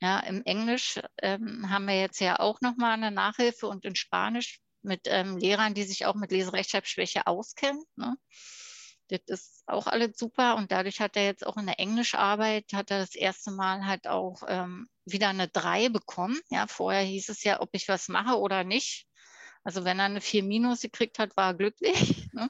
Ja, 0.00 0.20
im 0.20 0.44
Englisch 0.44 1.00
ähm, 1.20 1.68
haben 1.70 1.86
wir 1.86 1.98
jetzt 1.98 2.20
ja 2.20 2.38
auch 2.38 2.60
nochmal 2.60 2.92
eine 2.92 3.10
Nachhilfe 3.10 3.66
und 3.66 3.84
in 3.84 3.96
Spanisch 3.96 4.60
mit 4.82 5.02
ähm, 5.06 5.36
Lehrern, 5.36 5.74
die 5.74 5.84
sich 5.84 6.06
auch 6.06 6.14
mit 6.14 6.30
Leserechtschreibschwäche 6.32 7.26
auskennen. 7.26 7.82
Ne? 7.96 8.16
Das 9.08 9.20
ist 9.26 9.64
auch 9.66 9.86
alles 9.86 10.16
super 10.16 10.56
und 10.56 10.70
dadurch 10.70 11.00
hat 11.00 11.16
er 11.16 11.24
jetzt 11.24 11.44
auch 11.44 11.56
in 11.56 11.66
der 11.66 11.80
Englischarbeit, 11.80 12.72
hat 12.72 12.90
er 12.90 13.00
das 13.00 13.14
erste 13.14 13.50
Mal 13.50 13.84
halt 13.84 14.06
auch 14.06 14.42
ähm, 14.46 14.88
wieder 15.04 15.28
eine 15.28 15.48
3 15.48 15.88
bekommen. 15.88 16.38
Ja, 16.50 16.66
vorher 16.68 17.02
hieß 17.02 17.28
es 17.28 17.42
ja, 17.42 17.60
ob 17.60 17.70
ich 17.72 17.88
was 17.88 18.08
mache 18.08 18.38
oder 18.38 18.62
nicht 18.62 19.06
Also 19.64 19.84
wenn 19.84 19.98
er 19.98 20.06
eine 20.06 20.20
4 20.20 20.44
minus 20.44 20.80
gekriegt 20.80 21.18
hat, 21.18 21.36
war 21.36 21.50
er 21.50 21.54
glücklich. 21.54 22.28
Ne? 22.32 22.48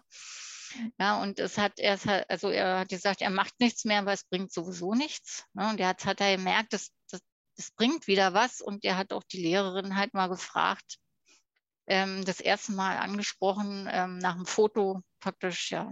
Ja, 0.98 1.20
und 1.20 1.38
es 1.40 1.58
hat 1.58 1.78
er, 1.78 1.98
also 2.28 2.50
er 2.50 2.80
hat 2.80 2.88
gesagt, 2.90 3.22
er 3.22 3.30
macht 3.30 3.58
nichts 3.58 3.84
mehr, 3.84 4.00
aber 4.00 4.12
es 4.12 4.24
bringt 4.24 4.52
sowieso 4.52 4.94
nichts. 4.94 5.44
Ne? 5.54 5.68
Und 5.68 5.80
jetzt 5.80 6.04
hat 6.04 6.20
er 6.20 6.36
gemerkt, 6.36 6.72
das, 6.72 6.92
das, 7.10 7.20
das 7.56 7.70
bringt 7.72 8.06
wieder 8.06 8.34
was. 8.34 8.60
Und 8.60 8.84
er 8.84 8.96
hat 8.96 9.12
auch 9.12 9.24
die 9.24 9.42
Lehrerin 9.42 9.96
halt 9.96 10.14
mal 10.14 10.28
gefragt, 10.28 10.98
ähm, 11.90 12.24
das 12.24 12.40
erste 12.40 12.72
Mal 12.72 12.96
angesprochen, 12.98 13.88
ähm, 13.90 14.18
nach 14.18 14.36
dem 14.36 14.46
Foto 14.46 15.02
praktisch, 15.18 15.72
ja, 15.72 15.90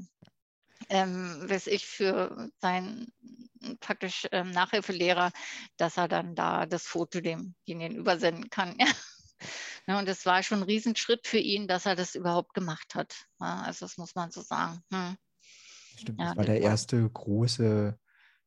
ähm, 0.89 1.51
weiß 1.51 1.67
ich, 1.67 1.87
für 1.87 2.51
seinen 2.61 3.13
praktisch 3.81 4.29
ähm, 4.31 4.53
Nachhilfelehrer, 4.53 5.33
dass 5.77 5.97
er 5.97 6.07
dann 6.07 6.37
da 6.37 6.67
das 6.67 6.87
Foto 6.87 7.21
demjenigen 7.21 7.97
übersenden 7.97 8.49
kann. 8.49 8.77
Ja. 8.87 8.87
Ja, 9.87 10.01
und 10.01 10.09
es 10.09 10.27
war 10.27 10.43
schon 10.43 10.59
ein 10.59 10.65
Riesenschritt 10.65 11.29
für 11.29 11.39
ihn, 11.39 11.69
dass 11.69 11.87
er 11.87 11.95
das 11.95 12.17
überhaupt 12.17 12.55
gemacht 12.55 12.97
hat. 12.97 13.15
Ja, 13.41 13.63
also 13.63 13.85
das 13.85 13.97
muss 13.97 14.17
man 14.17 14.33
so 14.33 14.43
sagen. 14.43 14.83
Hm. 14.93 15.17
Stimmt, 15.97 16.21
das 16.21 16.37
war 16.37 16.45
der 16.45 16.61
erste 16.61 17.09
große. 17.09 17.97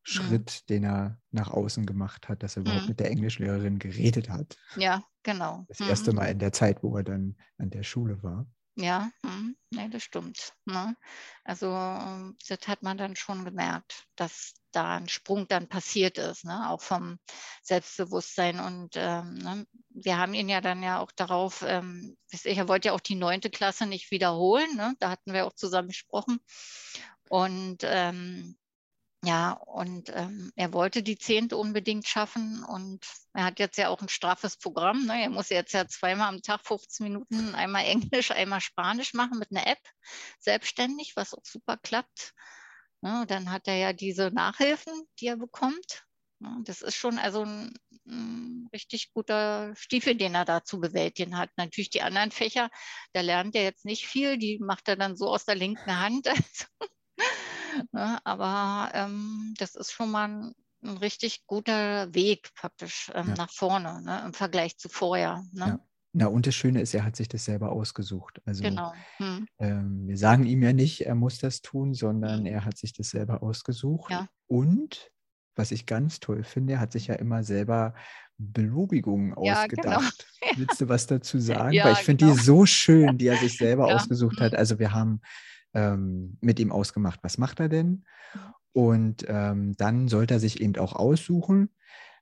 Schritt, 0.02 0.68
den 0.68 0.84
er 0.84 1.20
nach 1.30 1.50
außen 1.50 1.86
gemacht 1.86 2.28
hat, 2.28 2.42
dass 2.42 2.56
er 2.56 2.62
überhaupt 2.62 2.82
hm. 2.82 2.88
mit 2.88 3.00
der 3.00 3.10
Englischlehrerin 3.10 3.78
geredet 3.78 4.28
hat. 4.28 4.56
Ja, 4.76 5.04
genau. 5.22 5.64
Das 5.68 5.80
erste 5.80 6.10
hm. 6.10 6.16
Mal 6.16 6.26
in 6.26 6.38
der 6.38 6.52
Zeit, 6.52 6.82
wo 6.82 6.96
er 6.96 7.04
dann 7.04 7.36
an 7.58 7.70
der 7.70 7.84
Schule 7.84 8.22
war. 8.22 8.46
Ja, 8.76 9.10
hm, 9.24 9.54
nee, 9.70 9.88
das 9.90 10.02
stimmt. 10.02 10.54
Ne? 10.64 10.96
Also 11.44 11.68
das 11.68 12.66
hat 12.66 12.82
man 12.82 12.96
dann 12.96 13.16
schon 13.16 13.44
gemerkt, 13.44 14.06
dass 14.16 14.54
da 14.70 14.96
ein 14.96 15.10
Sprung 15.10 15.46
dann 15.46 15.68
passiert 15.68 16.16
ist, 16.16 16.46
ne? 16.46 16.70
auch 16.70 16.80
vom 16.80 17.18
Selbstbewusstsein. 17.62 18.60
Und 18.60 18.94
ähm, 18.96 19.34
ne? 19.34 19.66
wir 19.90 20.16
haben 20.16 20.32
ihn 20.32 20.48
ja 20.48 20.62
dann 20.62 20.82
ja 20.82 21.00
auch 21.00 21.12
darauf, 21.12 21.62
ähm, 21.66 22.16
er 22.44 22.66
wollte 22.68 22.88
ja 22.88 22.94
auch 22.94 23.00
die 23.00 23.14
neunte 23.14 23.50
Klasse 23.50 23.84
nicht 23.86 24.10
wiederholen, 24.10 24.74
ne? 24.74 24.94
da 25.00 25.10
hatten 25.10 25.34
wir 25.34 25.46
auch 25.46 25.52
zusammen 25.52 25.88
gesprochen. 25.88 26.40
Und 27.28 27.78
ähm, 27.82 28.56
ja, 29.24 29.52
und 29.52 30.10
ähm, 30.14 30.52
er 30.56 30.72
wollte 30.72 31.04
die 31.04 31.16
zehnte 31.16 31.56
unbedingt 31.56 32.08
schaffen 32.08 32.64
und 32.64 33.06
er 33.34 33.44
hat 33.44 33.60
jetzt 33.60 33.78
ja 33.78 33.88
auch 33.88 34.02
ein 34.02 34.08
straffes 34.08 34.56
Programm. 34.56 35.06
Ne? 35.06 35.22
Er 35.22 35.30
muss 35.30 35.48
jetzt 35.48 35.72
ja 35.74 35.86
zweimal 35.86 36.28
am 36.28 36.42
Tag 36.42 36.66
15 36.66 37.04
Minuten, 37.04 37.54
einmal 37.54 37.84
Englisch, 37.84 38.32
einmal 38.32 38.60
Spanisch 38.60 39.14
machen 39.14 39.38
mit 39.38 39.52
einer 39.52 39.66
App, 39.68 39.78
selbstständig, 40.40 41.12
was 41.14 41.34
auch 41.34 41.44
super 41.44 41.76
klappt. 41.76 42.34
Ne? 43.00 43.24
Dann 43.28 43.52
hat 43.52 43.68
er 43.68 43.76
ja 43.76 43.92
diese 43.92 44.32
Nachhilfen, 44.32 44.92
die 45.20 45.28
er 45.28 45.36
bekommt. 45.36 46.04
Ne? 46.40 46.58
Das 46.64 46.82
ist 46.82 46.96
schon 46.96 47.20
also 47.20 47.44
ein, 47.44 47.72
ein, 48.08 48.68
richtig 48.72 49.12
guter 49.12 49.72
Stiefel, 49.76 50.16
den 50.16 50.34
er 50.34 50.44
da 50.44 50.64
zu 50.64 50.80
bewältigen 50.80 51.38
hat. 51.38 51.50
Natürlich 51.56 51.90
die 51.90 52.02
anderen 52.02 52.32
Fächer, 52.32 52.70
da 53.12 53.20
lernt 53.20 53.54
er 53.54 53.62
jetzt 53.62 53.84
nicht 53.84 54.06
viel, 54.08 54.36
die 54.36 54.58
macht 54.58 54.88
er 54.88 54.96
dann 54.96 55.16
so 55.16 55.28
aus 55.28 55.44
der 55.44 55.54
linken 55.54 56.00
Hand. 56.00 56.28
Ne? 57.92 58.18
Aber 58.24 58.90
ähm, 58.94 59.54
das 59.58 59.74
ist 59.74 59.92
schon 59.92 60.10
mal 60.10 60.28
ein, 60.28 60.54
ein 60.82 60.96
richtig 60.98 61.46
guter 61.46 62.12
Weg 62.14 62.50
praktisch 62.54 63.10
ähm, 63.14 63.28
ja. 63.28 63.34
nach 63.34 63.50
vorne 63.50 64.02
ne? 64.02 64.22
im 64.24 64.32
Vergleich 64.32 64.78
zu 64.78 64.88
vorher. 64.88 65.44
Ne? 65.52 65.66
Ja. 65.66 65.80
Na, 66.14 66.26
und 66.26 66.46
das 66.46 66.54
Schöne 66.54 66.82
ist, 66.82 66.92
er 66.92 67.04
hat 67.04 67.16
sich 67.16 67.28
das 67.28 67.46
selber 67.46 67.72
ausgesucht. 67.72 68.42
Also 68.44 68.62
genau. 68.62 68.92
hm. 69.16 69.46
ähm, 69.58 70.06
wir 70.06 70.18
sagen 70.18 70.44
ihm 70.44 70.62
ja 70.62 70.74
nicht, 70.74 71.06
er 71.06 71.14
muss 71.14 71.38
das 71.38 71.62
tun, 71.62 71.94
sondern 71.94 72.40
hm. 72.40 72.46
er 72.46 72.64
hat 72.66 72.76
sich 72.76 72.92
das 72.92 73.10
selber 73.10 73.42
ausgesucht. 73.42 74.10
Ja. 74.10 74.28
Und 74.46 75.10
was 75.56 75.70
ich 75.70 75.86
ganz 75.86 76.20
toll 76.20 76.44
finde, 76.44 76.74
er 76.74 76.80
hat 76.80 76.92
sich 76.92 77.06
ja 77.06 77.14
immer 77.14 77.44
selber 77.44 77.94
Belobigungen 78.36 79.34
ja, 79.42 79.66
genau. 79.66 79.96
ausgedacht. 79.96 80.26
Genau. 80.42 80.66
Willst 80.66 80.80
du 80.80 80.88
was 80.88 81.06
dazu 81.06 81.38
sagen? 81.38 81.78
Weil 81.82 81.92
ich 81.92 82.00
finde 82.00 82.24
genau. 82.24 82.36
die 82.36 82.42
so 82.42 82.66
schön, 82.66 83.16
die 83.16 83.28
er 83.28 83.36
sich 83.36 83.56
selber 83.56 83.86
ausgesucht 83.94 84.40
hat. 84.40 84.52
Hm. 84.52 84.58
Also 84.58 84.78
wir 84.80 84.92
haben 84.92 85.20
ähm, 85.74 86.38
mit 86.40 86.60
ihm 86.60 86.72
ausgemacht, 86.72 87.20
was 87.22 87.38
macht 87.38 87.60
er 87.60 87.68
denn? 87.68 88.04
Und 88.72 89.24
ähm, 89.28 89.76
dann 89.76 90.08
sollte 90.08 90.34
er 90.34 90.40
sich 90.40 90.60
eben 90.60 90.76
auch 90.76 90.94
aussuchen, 90.94 91.70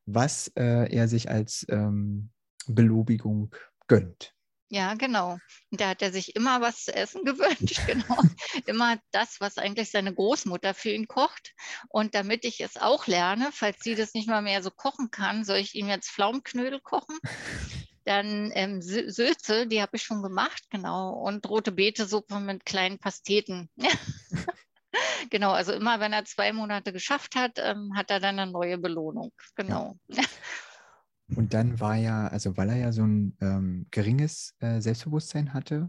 was 0.06 0.48
äh, 0.56 0.92
er 0.92 1.08
sich 1.08 1.30
als 1.30 1.64
ähm, 1.68 2.30
Belobigung 2.66 3.54
gönnt. 3.86 4.34
Ja, 4.72 4.94
genau. 4.94 5.38
Da 5.72 5.88
hat 5.88 6.02
er 6.02 6.12
sich 6.12 6.36
immer 6.36 6.60
was 6.60 6.84
zu 6.84 6.94
essen 6.94 7.24
gewünscht, 7.24 7.80
genau. 7.86 8.22
immer 8.66 8.98
das, 9.10 9.40
was 9.40 9.58
eigentlich 9.58 9.90
seine 9.90 10.14
Großmutter 10.14 10.74
für 10.74 10.90
ihn 10.90 11.08
kocht. 11.08 11.54
Und 11.88 12.14
damit 12.14 12.44
ich 12.44 12.60
es 12.60 12.76
auch 12.76 13.08
lerne, 13.08 13.50
falls 13.52 13.80
sie 13.80 13.96
das 13.96 14.14
nicht 14.14 14.28
mal 14.28 14.42
mehr 14.42 14.62
so 14.62 14.70
kochen 14.70 15.10
kann, 15.10 15.44
soll 15.44 15.56
ich 15.56 15.74
ihm 15.74 15.88
jetzt 15.88 16.10
Pflaumenknödel 16.10 16.80
kochen. 16.80 17.18
Dann 18.04 18.50
ähm, 18.54 18.80
Sülze, 18.80 19.66
die 19.66 19.82
habe 19.82 19.96
ich 19.96 20.02
schon 20.02 20.22
gemacht, 20.22 20.64
genau. 20.70 21.12
Und 21.12 21.48
rote 21.48 21.72
Beetesuppe 21.72 22.40
mit 22.40 22.64
kleinen 22.64 22.98
Pasteten. 22.98 23.68
genau, 25.30 25.52
also 25.52 25.72
immer 25.72 26.00
wenn 26.00 26.12
er 26.12 26.24
zwei 26.24 26.52
Monate 26.52 26.92
geschafft 26.92 27.36
hat, 27.36 27.58
ähm, 27.58 27.92
hat 27.94 28.10
er 28.10 28.20
dann 28.20 28.38
eine 28.38 28.50
neue 28.50 28.78
Belohnung. 28.78 29.32
Genau. 29.54 29.96
Ja. 30.08 30.22
Und 31.36 31.54
dann 31.54 31.78
war 31.78 31.94
ja, 31.94 32.26
also 32.26 32.56
weil 32.56 32.70
er 32.70 32.76
ja 32.76 32.92
so 32.92 33.04
ein 33.04 33.36
ähm, 33.40 33.86
geringes 33.92 34.56
äh, 34.58 34.80
Selbstbewusstsein 34.80 35.54
hatte, 35.54 35.88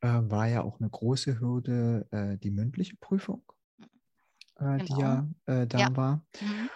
äh, 0.00 0.06
war 0.06 0.46
ja 0.46 0.62
auch 0.62 0.78
eine 0.78 0.88
große 0.88 1.40
Hürde 1.40 2.06
äh, 2.12 2.38
die 2.38 2.52
mündliche 2.52 2.96
Prüfung, 2.96 3.42
genau. 4.56 4.84
die 4.84 5.00
ja 5.00 5.28
äh, 5.46 5.66
da 5.66 5.78
ja. 5.78 5.96
war. 5.96 6.24
Mhm. 6.40 6.70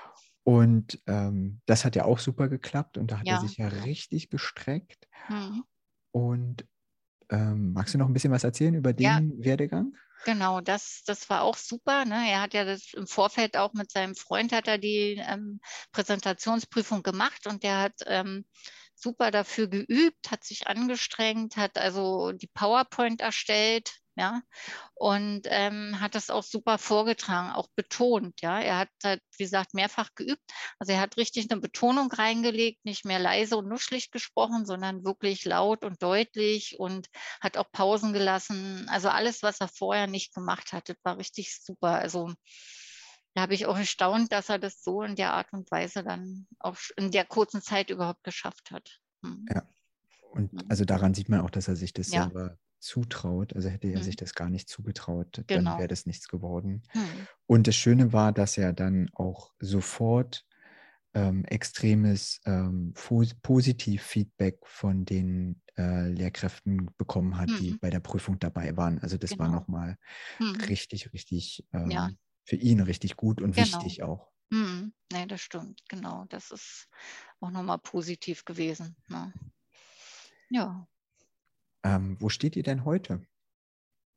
Und 0.48 0.98
ähm, 1.06 1.60
das 1.66 1.84
hat 1.84 1.94
ja 1.94 2.06
auch 2.06 2.18
super 2.18 2.48
geklappt 2.48 2.96
und 2.96 3.10
da 3.10 3.18
hat 3.18 3.26
ja. 3.26 3.34
er 3.34 3.40
sich 3.42 3.58
ja 3.58 3.68
richtig 3.68 4.30
gestreckt. 4.30 5.06
Mhm. 5.28 5.62
Und 6.10 6.66
ähm, 7.28 7.74
magst 7.74 7.92
du 7.92 7.98
noch 7.98 8.06
ein 8.06 8.14
bisschen 8.14 8.32
was 8.32 8.44
erzählen 8.44 8.72
über 8.72 8.94
den 8.94 9.04
ja. 9.04 9.20
Werdegang? 9.44 9.94
Genau, 10.24 10.62
das, 10.62 11.02
das 11.04 11.28
war 11.28 11.42
auch 11.42 11.58
super. 11.58 12.06
Ne? 12.06 12.30
Er 12.30 12.40
hat 12.40 12.54
ja 12.54 12.64
das 12.64 12.94
im 12.94 13.06
Vorfeld 13.06 13.58
auch 13.58 13.74
mit 13.74 13.90
seinem 13.90 14.14
Freund 14.14 14.52
hat 14.52 14.68
er 14.68 14.78
die 14.78 15.22
ähm, 15.22 15.60
Präsentationsprüfung 15.92 17.02
gemacht 17.02 17.46
und 17.46 17.62
der 17.62 17.82
hat 17.82 18.00
ähm, 18.06 18.46
super 18.94 19.30
dafür 19.30 19.68
geübt, 19.68 20.30
hat 20.30 20.44
sich 20.44 20.66
angestrengt, 20.66 21.58
hat 21.58 21.76
also 21.76 22.32
die 22.32 22.48
PowerPoint 22.54 23.20
erstellt, 23.20 23.98
ja, 24.18 24.42
und 24.94 25.42
ähm, 25.44 26.00
hat 26.00 26.16
das 26.16 26.28
auch 26.28 26.42
super 26.42 26.76
vorgetragen, 26.76 27.52
auch 27.52 27.68
betont, 27.76 28.40
ja. 28.42 28.60
Er 28.60 28.78
hat, 28.78 28.88
halt, 29.04 29.22
wie 29.36 29.44
gesagt, 29.44 29.74
mehrfach 29.74 30.10
geübt. 30.16 30.42
Also 30.80 30.92
er 30.92 31.00
hat 31.00 31.16
richtig 31.16 31.48
eine 31.50 31.60
Betonung 31.60 32.10
reingelegt, 32.10 32.84
nicht 32.84 33.04
mehr 33.04 33.20
leise 33.20 33.56
und 33.56 33.68
nuschlig 33.68 34.10
gesprochen, 34.10 34.66
sondern 34.66 35.04
wirklich 35.04 35.44
laut 35.44 35.84
und 35.84 36.02
deutlich 36.02 36.80
und 36.80 37.06
hat 37.40 37.56
auch 37.56 37.70
Pausen 37.70 38.12
gelassen. 38.12 38.88
Also 38.88 39.08
alles, 39.08 39.44
was 39.44 39.60
er 39.60 39.68
vorher 39.68 40.08
nicht 40.08 40.34
gemacht 40.34 40.72
hatte, 40.72 40.96
war 41.04 41.16
richtig 41.16 41.56
super. 41.62 41.92
Also 41.92 42.32
da 43.34 43.42
habe 43.42 43.54
ich 43.54 43.66
auch 43.66 43.78
erstaunt, 43.78 44.32
dass 44.32 44.48
er 44.48 44.58
das 44.58 44.82
so 44.82 45.02
in 45.02 45.14
der 45.14 45.32
Art 45.32 45.52
und 45.52 45.70
Weise 45.70 46.02
dann 46.02 46.48
auch 46.58 46.76
in 46.96 47.12
der 47.12 47.24
kurzen 47.24 47.62
Zeit 47.62 47.90
überhaupt 47.90 48.24
geschafft 48.24 48.72
hat. 48.72 48.98
Hm. 49.22 49.46
Ja. 49.54 49.62
Und 50.32 50.50
hm. 50.50 50.66
also 50.68 50.84
daran 50.84 51.14
sieht 51.14 51.28
man 51.28 51.40
auch, 51.42 51.50
dass 51.50 51.68
er 51.68 51.76
sich 51.76 51.92
das 51.92 52.10
ja. 52.10 52.24
selber 52.24 52.58
zutraut. 52.78 53.54
Also 53.54 53.68
hätte 53.68 53.88
er 53.88 53.98
mhm. 53.98 54.04
sich 54.04 54.16
das 54.16 54.34
gar 54.34 54.50
nicht 54.50 54.68
zugetraut, 54.68 55.42
genau. 55.46 55.70
dann 55.70 55.78
wäre 55.78 55.88
das 55.88 56.06
nichts 56.06 56.28
geworden. 56.28 56.82
Mhm. 56.94 57.26
Und 57.46 57.66
das 57.66 57.76
Schöne 57.76 58.12
war, 58.12 58.32
dass 58.32 58.58
er 58.58 58.72
dann 58.72 59.10
auch 59.12 59.52
sofort 59.58 60.46
ähm, 61.14 61.44
extremes 61.44 62.40
ähm, 62.44 62.94
Positiv-Feedback 62.94 64.58
von 64.64 65.04
den 65.04 65.60
äh, 65.76 66.08
Lehrkräften 66.08 66.90
bekommen 66.98 67.36
hat, 67.38 67.48
mhm. 67.48 67.56
die 67.56 67.78
bei 67.78 67.90
der 67.90 68.00
Prüfung 68.00 68.38
dabei 68.38 68.76
waren. 68.76 68.98
Also 69.00 69.16
das 69.16 69.30
genau. 69.30 69.44
war 69.44 69.50
nochmal 69.50 69.96
mhm. 70.38 70.56
richtig, 70.68 71.12
richtig 71.12 71.64
ähm, 71.72 71.90
ja. 71.90 72.10
für 72.44 72.56
ihn 72.56 72.80
richtig 72.80 73.16
gut 73.16 73.40
und 73.40 73.54
genau. 73.54 73.66
wichtig 73.66 74.02
auch. 74.02 74.30
Mhm. 74.50 74.92
Nee, 75.12 75.26
das 75.26 75.40
stimmt, 75.40 75.82
genau. 75.88 76.26
Das 76.28 76.50
ist 76.50 76.88
auch 77.40 77.50
nochmal 77.50 77.78
positiv 77.78 78.44
gewesen. 78.44 78.96
Ne? 79.08 79.32
Ja. 80.50 80.86
Ähm, 81.82 82.16
wo 82.20 82.28
steht 82.28 82.56
ihr 82.56 82.62
denn 82.62 82.84
heute? 82.84 83.22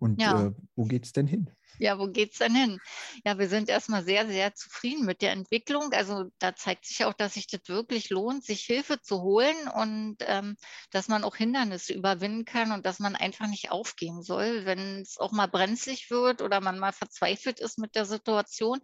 Und 0.01 0.19
ja. 0.19 0.47
äh, 0.47 0.53
wo 0.75 0.85
geht 0.85 1.05
es 1.05 1.13
denn 1.13 1.27
hin? 1.27 1.51
Ja, 1.77 1.99
wo 1.99 2.07
geht 2.07 2.31
es 2.33 2.39
denn 2.39 2.55
hin? 2.55 2.79
Ja, 3.23 3.37
wir 3.37 3.47
sind 3.47 3.69
erstmal 3.69 4.03
sehr, 4.03 4.27
sehr 4.27 4.55
zufrieden 4.55 5.05
mit 5.05 5.21
der 5.21 5.31
Entwicklung. 5.31 5.93
Also 5.93 6.25
da 6.39 6.55
zeigt 6.55 6.85
sich 6.85 7.05
auch, 7.05 7.13
dass 7.13 7.35
sich 7.35 7.45
das 7.45 7.61
wirklich 7.67 8.09
lohnt, 8.09 8.43
sich 8.43 8.61
Hilfe 8.61 8.99
zu 9.01 9.21
holen 9.21 9.55
und 9.75 10.17
ähm, 10.21 10.57
dass 10.89 11.07
man 11.07 11.23
auch 11.23 11.35
Hindernisse 11.35 11.93
überwinden 11.93 12.45
kann 12.45 12.71
und 12.71 12.85
dass 12.87 12.97
man 12.97 13.15
einfach 13.15 13.47
nicht 13.47 13.71
aufgeben 13.71 14.23
soll, 14.23 14.65
wenn 14.65 15.01
es 15.01 15.19
auch 15.19 15.31
mal 15.31 15.47
brenzlig 15.47 16.09
wird 16.09 16.41
oder 16.41 16.61
man 16.61 16.79
mal 16.79 16.93
verzweifelt 16.93 17.59
ist 17.59 17.77
mit 17.77 17.93
der 17.95 18.05
Situation. 18.05 18.79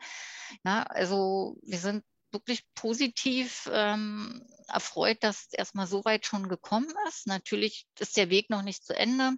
Ja, 0.64 0.84
also 0.84 1.58
wir 1.64 1.80
sind 1.80 2.04
wirklich 2.38 2.64
positiv 2.76 3.70
ähm, 3.72 4.46
erfreut, 4.68 5.24
dass 5.24 5.48
es 5.48 5.54
erstmal 5.54 5.88
so 5.88 6.06
weit 6.06 6.26
schon 6.26 6.50
gekommen 6.50 6.94
ist. 7.08 7.28
Natürlich 7.28 7.88
ist 8.00 8.18
der 8.18 8.30
Weg 8.30 8.50
noch 8.50 8.62
nicht 8.62 8.86
zu 8.86 8.96
Ende. 8.96 9.34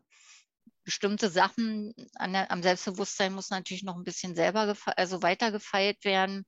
Bestimmte 0.83 1.29
Sachen 1.29 1.93
der, 2.19 2.51
am 2.51 2.63
Selbstbewusstsein 2.63 3.33
muss 3.33 3.49
natürlich 3.49 3.83
noch 3.83 3.95
ein 3.95 4.03
bisschen 4.03 4.35
selber, 4.35 4.75
also 4.95 5.21
weiter 5.21 5.51
gefeilt 5.51 6.03
werden. 6.03 6.45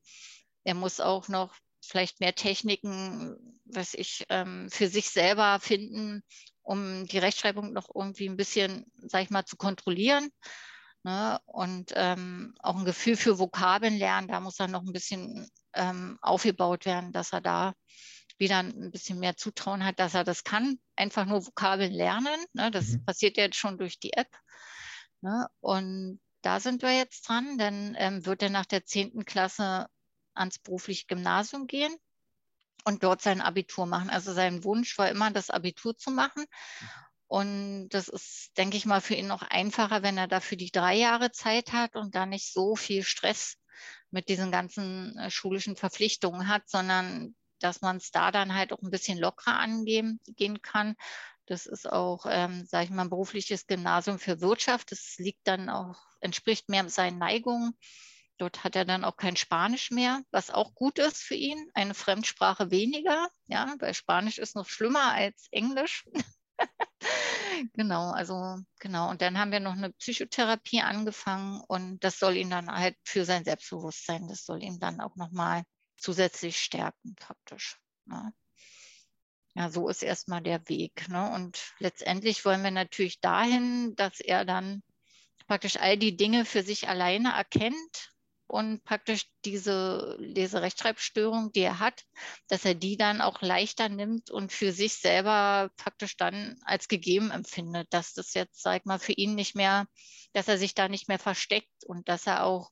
Er 0.63 0.73
muss 0.73 0.99
auch 0.99 1.27
noch 1.27 1.55
vielleicht 1.83 2.19
mehr 2.19 2.35
Techniken, 2.35 3.35
was 3.65 3.93
ich 3.93 4.25
ähm, 4.29 4.69
für 4.69 4.87
sich 4.87 5.09
selber 5.09 5.59
finden, 5.59 6.23
um 6.61 7.07
die 7.07 7.17
Rechtschreibung 7.17 7.73
noch 7.73 7.89
irgendwie 7.93 8.29
ein 8.29 8.37
bisschen, 8.37 8.85
sag 8.95 9.23
ich 9.23 9.29
mal, 9.29 9.45
zu 9.45 9.57
kontrollieren. 9.57 10.29
Ne? 11.03 11.39
Und 11.45 11.91
ähm, 11.95 12.53
auch 12.59 12.77
ein 12.77 12.85
Gefühl 12.85 13.17
für 13.17 13.39
Vokabeln 13.39 13.97
lernen, 13.97 14.27
da 14.27 14.39
muss 14.39 14.59
er 14.59 14.67
noch 14.67 14.83
ein 14.83 14.93
bisschen 14.93 15.49
ähm, 15.73 16.17
aufgebaut 16.21 16.85
werden, 16.85 17.11
dass 17.11 17.33
er 17.33 17.41
da 17.41 17.73
wieder 18.37 18.59
ein 18.59 18.91
bisschen 18.91 19.19
mehr 19.19 19.37
Zutrauen 19.37 19.85
hat, 19.85 19.99
dass 19.99 20.13
er 20.13 20.23
das 20.23 20.43
kann. 20.43 20.79
Einfach 20.95 21.25
nur 21.25 21.45
Vokabeln 21.45 21.91
lernen. 21.91 22.43
Ne? 22.53 22.71
Das 22.71 22.89
mhm. 22.89 23.05
passiert 23.05 23.37
jetzt 23.37 23.55
schon 23.55 23.77
durch 23.77 23.99
die 23.99 24.13
App. 24.13 24.29
Ne? 25.21 25.47
Und 25.59 26.19
da 26.41 26.59
sind 26.59 26.81
wir 26.81 26.95
jetzt 26.95 27.29
dran. 27.29 27.57
Dann 27.57 27.95
ähm, 27.97 28.25
wird 28.25 28.41
er 28.41 28.49
nach 28.49 28.65
der 28.65 28.83
10. 28.83 29.25
Klasse 29.25 29.87
ans 30.33 30.59
berufliche 30.59 31.05
Gymnasium 31.07 31.67
gehen 31.67 31.95
und 32.83 33.03
dort 33.03 33.21
sein 33.21 33.41
Abitur 33.41 33.85
machen. 33.85 34.09
Also 34.09 34.33
sein 34.33 34.63
Wunsch 34.63 34.97
war 34.97 35.09
immer, 35.09 35.31
das 35.31 35.49
Abitur 35.49 35.95
zu 35.95 36.11
machen. 36.11 36.45
Und 37.27 37.89
das 37.89 38.09
ist, 38.09 38.51
denke 38.57 38.75
ich 38.75 38.85
mal, 38.85 38.99
für 38.99 39.15
ihn 39.15 39.27
noch 39.27 39.43
einfacher, 39.43 40.03
wenn 40.03 40.17
er 40.17 40.27
dafür 40.27 40.57
die 40.57 40.71
drei 40.71 40.95
Jahre 40.95 41.31
Zeit 41.31 41.71
hat 41.71 41.95
und 41.95 42.13
da 42.15 42.25
nicht 42.25 42.51
so 42.51 42.75
viel 42.75 43.03
Stress 43.03 43.55
mit 44.11 44.29
diesen 44.29 44.51
ganzen 44.51 45.17
äh, 45.17 45.31
schulischen 45.31 45.75
Verpflichtungen 45.75 46.47
hat, 46.47 46.69
sondern 46.69 47.35
dass 47.59 47.81
man 47.81 47.97
es 47.97 48.11
da 48.11 48.31
dann 48.31 48.53
halt 48.55 48.73
auch 48.73 48.81
ein 48.81 48.91
bisschen 48.91 49.17
lockerer 49.17 49.57
angehen 49.57 50.19
gehen 50.27 50.61
kann. 50.61 50.95
Das 51.45 51.65
ist 51.65 51.91
auch, 51.91 52.25
ähm, 52.29 52.65
sage 52.65 52.85
ich 52.85 52.89
mal, 52.91 53.03
ein 53.03 53.09
berufliches 53.09 53.67
Gymnasium 53.67 54.19
für 54.19 54.41
Wirtschaft. 54.41 54.91
Das 54.91 55.15
liegt 55.17 55.47
dann 55.47 55.69
auch, 55.69 55.97
entspricht 56.19 56.69
mehr 56.69 56.87
seinen 56.89 57.17
Neigungen. 57.17 57.77
Dort 58.37 58.63
hat 58.63 58.75
er 58.75 58.85
dann 58.85 59.03
auch 59.03 59.17
kein 59.17 59.35
Spanisch 59.35 59.91
mehr, 59.91 60.23
was 60.31 60.49
auch 60.49 60.73
gut 60.73 60.97
ist 60.97 61.21
für 61.21 61.35
ihn. 61.35 61.69
Eine 61.73 61.93
Fremdsprache 61.93 62.71
weniger, 62.71 63.29
ja, 63.45 63.75
weil 63.79 63.93
Spanisch 63.93 64.39
ist 64.39 64.55
noch 64.55 64.67
schlimmer 64.67 65.13
als 65.13 65.47
Englisch. 65.51 66.05
genau, 67.73 68.11
also 68.11 68.57
genau. 68.79 69.09
Und 69.09 69.21
dann 69.21 69.37
haben 69.37 69.51
wir 69.51 69.59
noch 69.59 69.73
eine 69.73 69.91
Psychotherapie 69.93 70.81
angefangen 70.81 71.61
und 71.67 72.03
das 72.03 72.19
soll 72.19 72.37
ihn 72.37 72.49
dann 72.49 72.69
halt 72.69 72.95
für 73.03 73.25
sein 73.25 73.43
Selbstbewusstsein, 73.43 74.27
das 74.27 74.45
soll 74.45 74.63
ihn 74.63 74.79
dann 74.79 75.01
auch 75.01 75.15
nochmal 75.15 75.63
zusätzlich 75.97 76.57
stärken 76.57 77.15
praktisch. 77.15 77.77
Ne? 78.05 78.33
Ja, 79.53 79.69
so 79.69 79.89
ist 79.89 80.01
erstmal 80.01 80.41
der 80.41 80.67
Weg. 80.69 81.07
Ne? 81.09 81.31
Und 81.31 81.73
letztendlich 81.79 82.45
wollen 82.45 82.63
wir 82.63 82.71
natürlich 82.71 83.19
dahin, 83.19 83.95
dass 83.95 84.19
er 84.19 84.45
dann 84.45 84.81
praktisch 85.47 85.77
all 85.77 85.97
die 85.97 86.15
Dinge 86.15 86.45
für 86.45 86.63
sich 86.63 86.87
alleine 86.87 87.33
erkennt 87.33 88.10
und 88.51 88.83
praktisch 88.83 89.27
diese 89.45 90.17
Leserechtschreibstörung, 90.19 91.53
die 91.53 91.61
er 91.61 91.79
hat, 91.79 92.03
dass 92.49 92.65
er 92.65 92.75
die 92.75 92.97
dann 92.97 93.21
auch 93.21 93.41
leichter 93.41 93.87
nimmt 93.87 94.29
und 94.29 94.51
für 94.51 94.73
sich 94.73 94.95
selber 94.95 95.71
praktisch 95.77 96.17
dann 96.17 96.57
als 96.65 96.89
gegeben 96.89 97.31
empfindet, 97.31 97.87
dass 97.93 98.13
das 98.13 98.33
jetzt, 98.33 98.61
sag 98.61 98.81
ich 98.81 98.85
mal, 98.85 98.99
für 98.99 99.13
ihn 99.13 99.35
nicht 99.35 99.55
mehr, 99.55 99.87
dass 100.33 100.49
er 100.49 100.57
sich 100.57 100.75
da 100.75 100.89
nicht 100.89 101.07
mehr 101.07 101.19
versteckt 101.19 101.85
und 101.85 102.09
dass 102.09 102.27
er 102.27 102.43
auch 102.43 102.71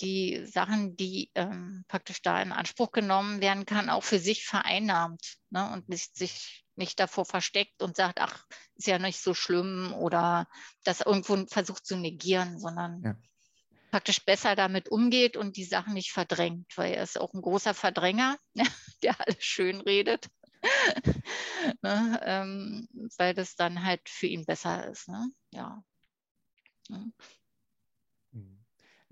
die 0.00 0.46
Sachen, 0.46 0.96
die 0.96 1.32
ähm, 1.34 1.84
praktisch 1.88 2.22
da 2.22 2.40
in 2.40 2.52
Anspruch 2.52 2.92
genommen 2.92 3.40
werden 3.40 3.66
kann, 3.66 3.90
auch 3.90 4.04
für 4.04 4.20
sich 4.20 4.44
vereinnahmt 4.44 5.38
ne? 5.50 5.68
und 5.72 5.88
nicht, 5.88 6.16
sich 6.16 6.64
nicht 6.76 7.00
davor 7.00 7.24
versteckt 7.24 7.82
und 7.82 7.96
sagt, 7.96 8.20
ach, 8.20 8.44
ist 8.76 8.86
ja 8.86 9.00
nicht 9.00 9.20
so 9.20 9.34
schlimm 9.34 9.94
oder 9.94 10.46
das 10.84 11.00
irgendwo 11.00 11.44
versucht 11.46 11.86
zu 11.86 11.96
negieren, 11.96 12.60
sondern 12.60 13.02
ja. 13.02 13.16
Praktisch 13.96 14.22
besser 14.26 14.54
damit 14.54 14.90
umgeht 14.90 15.38
und 15.38 15.56
die 15.56 15.64
Sachen 15.64 15.94
nicht 15.94 16.12
verdrängt, 16.12 16.70
weil 16.76 16.92
er 16.92 17.02
ist 17.02 17.18
auch 17.18 17.32
ein 17.32 17.40
großer 17.40 17.72
Verdränger, 17.72 18.36
der 19.02 19.18
alles 19.18 19.42
schön 19.42 19.80
redet. 19.80 20.28
ne? 21.82 22.20
ähm, 22.22 22.88
weil 23.16 23.32
das 23.32 23.56
dann 23.56 23.86
halt 23.86 24.06
für 24.06 24.26
ihn 24.26 24.44
besser 24.44 24.86
ist. 24.90 25.08
Ne? 25.08 25.30
Ja. 25.50 25.82
ja. 26.90 27.06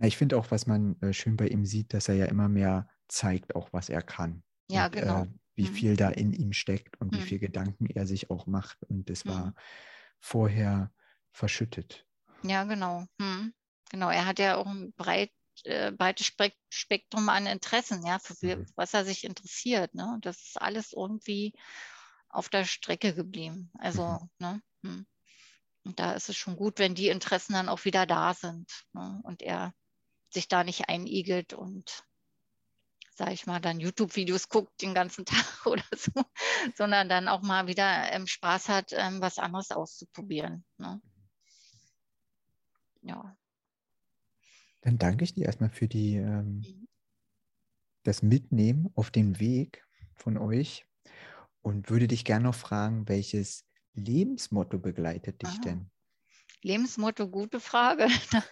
Ich 0.02 0.18
finde 0.18 0.36
auch, 0.36 0.50
was 0.50 0.66
man 0.66 1.00
äh, 1.00 1.14
schön 1.14 1.38
bei 1.38 1.48
ihm 1.48 1.64
sieht, 1.64 1.94
dass 1.94 2.10
er 2.10 2.16
ja 2.16 2.26
immer 2.26 2.50
mehr 2.50 2.86
zeigt, 3.08 3.56
auch 3.56 3.72
was 3.72 3.88
er 3.88 4.02
kann. 4.02 4.42
Ja, 4.68 4.84
und, 4.84 4.92
genau. 4.92 5.22
Äh, 5.22 5.28
wie 5.54 5.70
mhm. 5.70 5.74
viel 5.74 5.96
da 5.96 6.10
in 6.10 6.34
ihm 6.34 6.52
steckt 6.52 7.00
und 7.00 7.12
mhm. 7.12 7.16
wie 7.16 7.22
viel 7.22 7.38
Gedanken 7.38 7.86
er 7.86 8.06
sich 8.06 8.28
auch 8.28 8.46
macht. 8.46 8.82
Und 8.82 9.08
das 9.08 9.24
war 9.24 9.46
mhm. 9.46 9.54
vorher 10.20 10.92
verschüttet. 11.30 12.06
Ja, 12.42 12.64
genau. 12.64 13.06
Mhm. 13.16 13.54
Genau, 13.90 14.10
er 14.10 14.26
hat 14.26 14.38
ja 14.38 14.56
auch 14.56 14.66
ein 14.66 14.92
breit, 14.94 15.30
äh, 15.64 15.92
breites 15.92 16.32
Spektrum 16.70 17.28
an 17.28 17.46
Interessen, 17.46 18.04
ja, 18.04 18.18
für 18.18 18.34
mhm. 18.56 18.66
was 18.76 18.94
er 18.94 19.04
sich 19.04 19.24
interessiert. 19.24 19.94
Ne? 19.94 20.10
Und 20.14 20.26
das 20.26 20.38
ist 20.38 20.60
alles 20.60 20.92
irgendwie 20.92 21.52
auf 22.28 22.48
der 22.48 22.64
Strecke 22.64 23.14
geblieben. 23.14 23.70
Also, 23.78 24.04
mhm. 24.04 24.28
ne? 24.38 24.62
Hm. 24.82 25.06
Und 25.84 26.00
da 26.00 26.12
ist 26.12 26.28
es 26.28 26.36
schon 26.36 26.56
gut, 26.56 26.78
wenn 26.78 26.94
die 26.94 27.08
Interessen 27.08 27.52
dann 27.52 27.68
auch 27.68 27.84
wieder 27.84 28.06
da 28.06 28.32
sind 28.34 28.70
ne? 28.92 29.20
und 29.22 29.42
er 29.42 29.74
sich 30.30 30.48
da 30.48 30.64
nicht 30.64 30.88
einigelt 30.88 31.52
und 31.52 32.04
sage 33.14 33.32
ich 33.32 33.46
mal, 33.46 33.60
dann 33.60 33.80
YouTube-Videos 33.80 34.48
guckt 34.48 34.82
den 34.82 34.94
ganzen 34.94 35.24
Tag 35.26 35.66
oder 35.66 35.84
so, 35.94 36.10
sondern 36.74 37.08
dann 37.08 37.28
auch 37.28 37.42
mal 37.42 37.66
wieder 37.66 38.12
ähm, 38.12 38.26
Spaß 38.26 38.68
hat, 38.68 38.92
ähm, 38.92 39.20
was 39.20 39.38
anderes 39.38 39.70
auszuprobieren. 39.70 40.64
Ne? 40.78 41.00
Ja. 43.02 43.36
Dann 44.84 44.98
danke 44.98 45.24
ich 45.24 45.32
dir 45.32 45.46
erstmal 45.46 45.70
für 45.70 45.88
die, 45.88 46.16
ähm, 46.16 46.58
mhm. 46.58 46.88
das 48.02 48.22
Mitnehmen 48.22 48.90
auf 48.94 49.10
den 49.10 49.40
Weg 49.40 49.82
von 50.14 50.36
euch 50.36 50.84
und 51.62 51.88
würde 51.88 52.06
dich 52.06 52.26
gerne 52.26 52.44
noch 52.44 52.54
fragen, 52.54 53.08
welches 53.08 53.64
Lebensmotto 53.94 54.78
begleitet 54.78 55.40
dich 55.40 55.48
Aha. 55.48 55.60
denn? 55.64 55.90
Lebensmotto, 56.60 57.28
gute 57.28 57.60
Frage. 57.60 58.08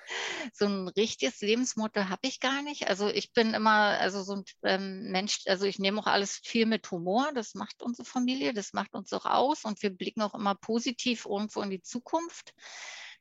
so 0.54 0.64
ein 0.64 0.88
richtiges 0.88 1.42
Lebensmotto 1.42 2.08
habe 2.08 2.20
ich 2.22 2.40
gar 2.40 2.62
nicht. 2.62 2.88
Also 2.88 3.08
ich 3.08 3.34
bin 3.34 3.52
immer, 3.52 3.98
also 3.98 4.22
so 4.22 4.36
ein 4.36 4.44
ähm, 4.62 5.10
Mensch, 5.10 5.40
also 5.46 5.66
ich 5.66 5.78
nehme 5.78 6.00
auch 6.00 6.06
alles 6.06 6.40
viel 6.42 6.64
mit 6.64 6.90
Humor. 6.90 7.32
Das 7.34 7.54
macht 7.54 7.82
unsere 7.82 8.06
Familie, 8.06 8.54
das 8.54 8.72
macht 8.72 8.94
uns 8.94 9.12
auch 9.12 9.26
aus 9.26 9.64
und 9.64 9.82
wir 9.82 9.90
blicken 9.90 10.22
auch 10.22 10.34
immer 10.34 10.54
positiv 10.54 11.26
irgendwo 11.26 11.60
in 11.60 11.68
die 11.68 11.82
Zukunft. 11.82 12.54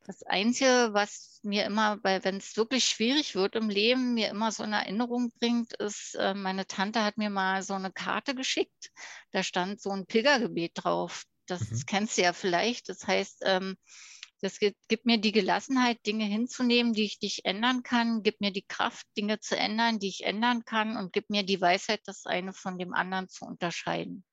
Das 0.05 0.23
Einzige, 0.23 0.89
was 0.93 1.39
mir 1.43 1.65
immer, 1.65 1.99
wenn 2.03 2.37
es 2.37 2.57
wirklich 2.57 2.85
schwierig 2.85 3.35
wird 3.35 3.55
im 3.55 3.69
Leben, 3.69 4.15
mir 4.15 4.29
immer 4.29 4.51
so 4.51 4.63
eine 4.63 4.77
Erinnerung 4.77 5.31
bringt, 5.39 5.73
ist, 5.73 6.15
äh, 6.15 6.33
meine 6.33 6.65
Tante 6.65 7.03
hat 7.03 7.17
mir 7.17 7.29
mal 7.29 7.61
so 7.61 7.75
eine 7.75 7.91
Karte 7.91 8.33
geschickt. 8.33 8.91
Da 9.31 9.43
stand 9.43 9.79
so 9.79 9.91
ein 9.91 10.07
Pilgergebet 10.07 10.71
drauf. 10.73 11.25
Das 11.45 11.69
mhm. 11.69 11.83
kennst 11.85 12.17
du 12.17 12.23
ja 12.23 12.33
vielleicht. 12.33 12.89
Das 12.89 13.05
heißt, 13.05 13.43
ähm, 13.45 13.77
das 14.41 14.57
gibt, 14.57 14.87
gibt, 14.87 15.05
mir 15.05 15.19
die 15.19 15.31
Gelassenheit, 15.31 16.03
Dinge 16.07 16.25
hinzunehmen, 16.25 16.93
die 16.93 17.03
ich 17.03 17.21
nicht 17.21 17.45
ändern 17.45 17.83
kann, 17.83 18.23
gibt 18.23 18.41
mir 18.41 18.51
die 18.51 18.65
Kraft, 18.65 19.05
Dinge 19.15 19.39
zu 19.39 19.55
ändern, 19.55 19.99
die 19.99 20.07
ich 20.07 20.23
ändern 20.23 20.65
kann 20.65 20.97
und 20.97 21.13
gibt 21.13 21.29
mir 21.29 21.43
die 21.43 21.61
Weisheit, 21.61 22.01
das 22.05 22.25
eine 22.25 22.51
von 22.53 22.79
dem 22.79 22.93
anderen 22.93 23.29
zu 23.29 23.45
unterscheiden. 23.45 24.23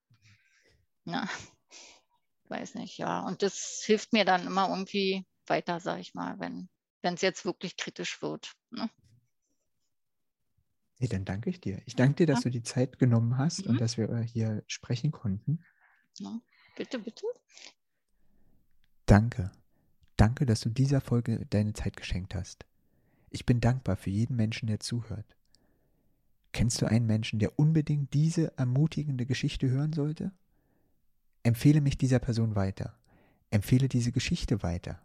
Ja, 1.05 1.29
weiß 2.49 2.75
nicht, 2.77 2.97
ja. 2.97 3.21
Und 3.21 3.43
das 3.43 3.83
hilft 3.85 4.15
mir 4.15 4.25
dann 4.25 4.47
immer 4.47 4.71
irgendwie 4.71 5.27
weiter, 5.49 5.81
sage 5.81 6.01
ich 6.01 6.15
mal, 6.15 6.39
wenn 6.39 6.69
es 7.03 7.23
jetzt 7.23 7.45
wirklich 7.45 7.77
kritisch 7.77 8.23
wird. 8.23 8.55
Ne? 8.71 8.91
Nee, 10.99 11.09
dann 11.09 11.25
danke 11.25 11.51
ich 11.51 11.61
dir. 11.61 11.81
Ich 11.87 11.95
danke 11.95 12.17
dir, 12.17 12.27
dass 12.27 12.41
ja. 12.41 12.45
du 12.45 12.51
die 12.51 12.63
Zeit 12.63 12.99
genommen 12.99 13.39
hast 13.39 13.65
mhm. 13.65 13.73
und 13.73 13.81
dass 13.81 13.97
wir 13.97 14.19
hier 14.21 14.65
sprechen 14.67 15.13
konnten. 15.13 15.65
Ja, 16.19 16.41
bitte, 16.77 16.99
bitte. 16.99 17.25
Danke. 19.07 19.53
Danke, 20.17 20.47
dass 20.47 20.61
du 20.61 20.69
dieser 20.69 21.01
Folge 21.01 21.47
deine 21.51 21.73
Zeit 21.73 21.97
geschenkt 21.97 22.35
hast. 22.35 22.67
Ich 23.31 23.47
bin 23.47 23.61
dankbar 23.61 23.97
für 23.97 24.11
jeden 24.11 24.35
Menschen, 24.35 24.67
der 24.67 24.81
zuhört. 24.81 25.37
Kennst 26.53 26.83
du 26.83 26.87
einen 26.87 27.07
Menschen, 27.07 27.39
der 27.39 27.59
unbedingt 27.59 28.13
diese 28.15 28.57
ermutigende 28.59 29.27
Geschichte 29.27 29.69
hören 29.69 29.93
sollte? 29.93 30.33
Empfehle 31.45 31.81
mich 31.81 31.97
dieser 31.97 32.19
Person 32.19 32.57
weiter. 32.57 32.99
Empfehle 33.51 33.89
diese 33.89 34.11
Geschichte 34.11 34.63
weiter. 34.63 35.01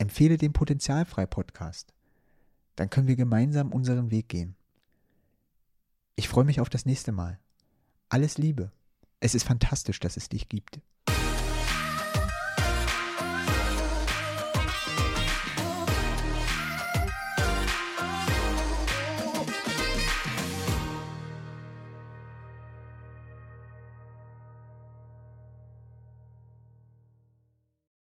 Empfehle 0.00 0.38
den 0.38 0.54
Potenzialfrei-Podcast. 0.54 1.92
Dann 2.74 2.88
können 2.88 3.06
wir 3.06 3.16
gemeinsam 3.16 3.70
unseren 3.70 4.10
Weg 4.10 4.30
gehen. 4.30 4.56
Ich 6.16 6.26
freue 6.26 6.46
mich 6.46 6.58
auf 6.58 6.70
das 6.70 6.86
nächste 6.86 7.12
Mal. 7.12 7.38
Alles 8.08 8.38
Liebe. 8.38 8.72
Es 9.20 9.34
ist 9.34 9.44
fantastisch, 9.44 10.00
dass 10.00 10.16
es 10.16 10.30
dich 10.30 10.48
gibt. 10.48 10.80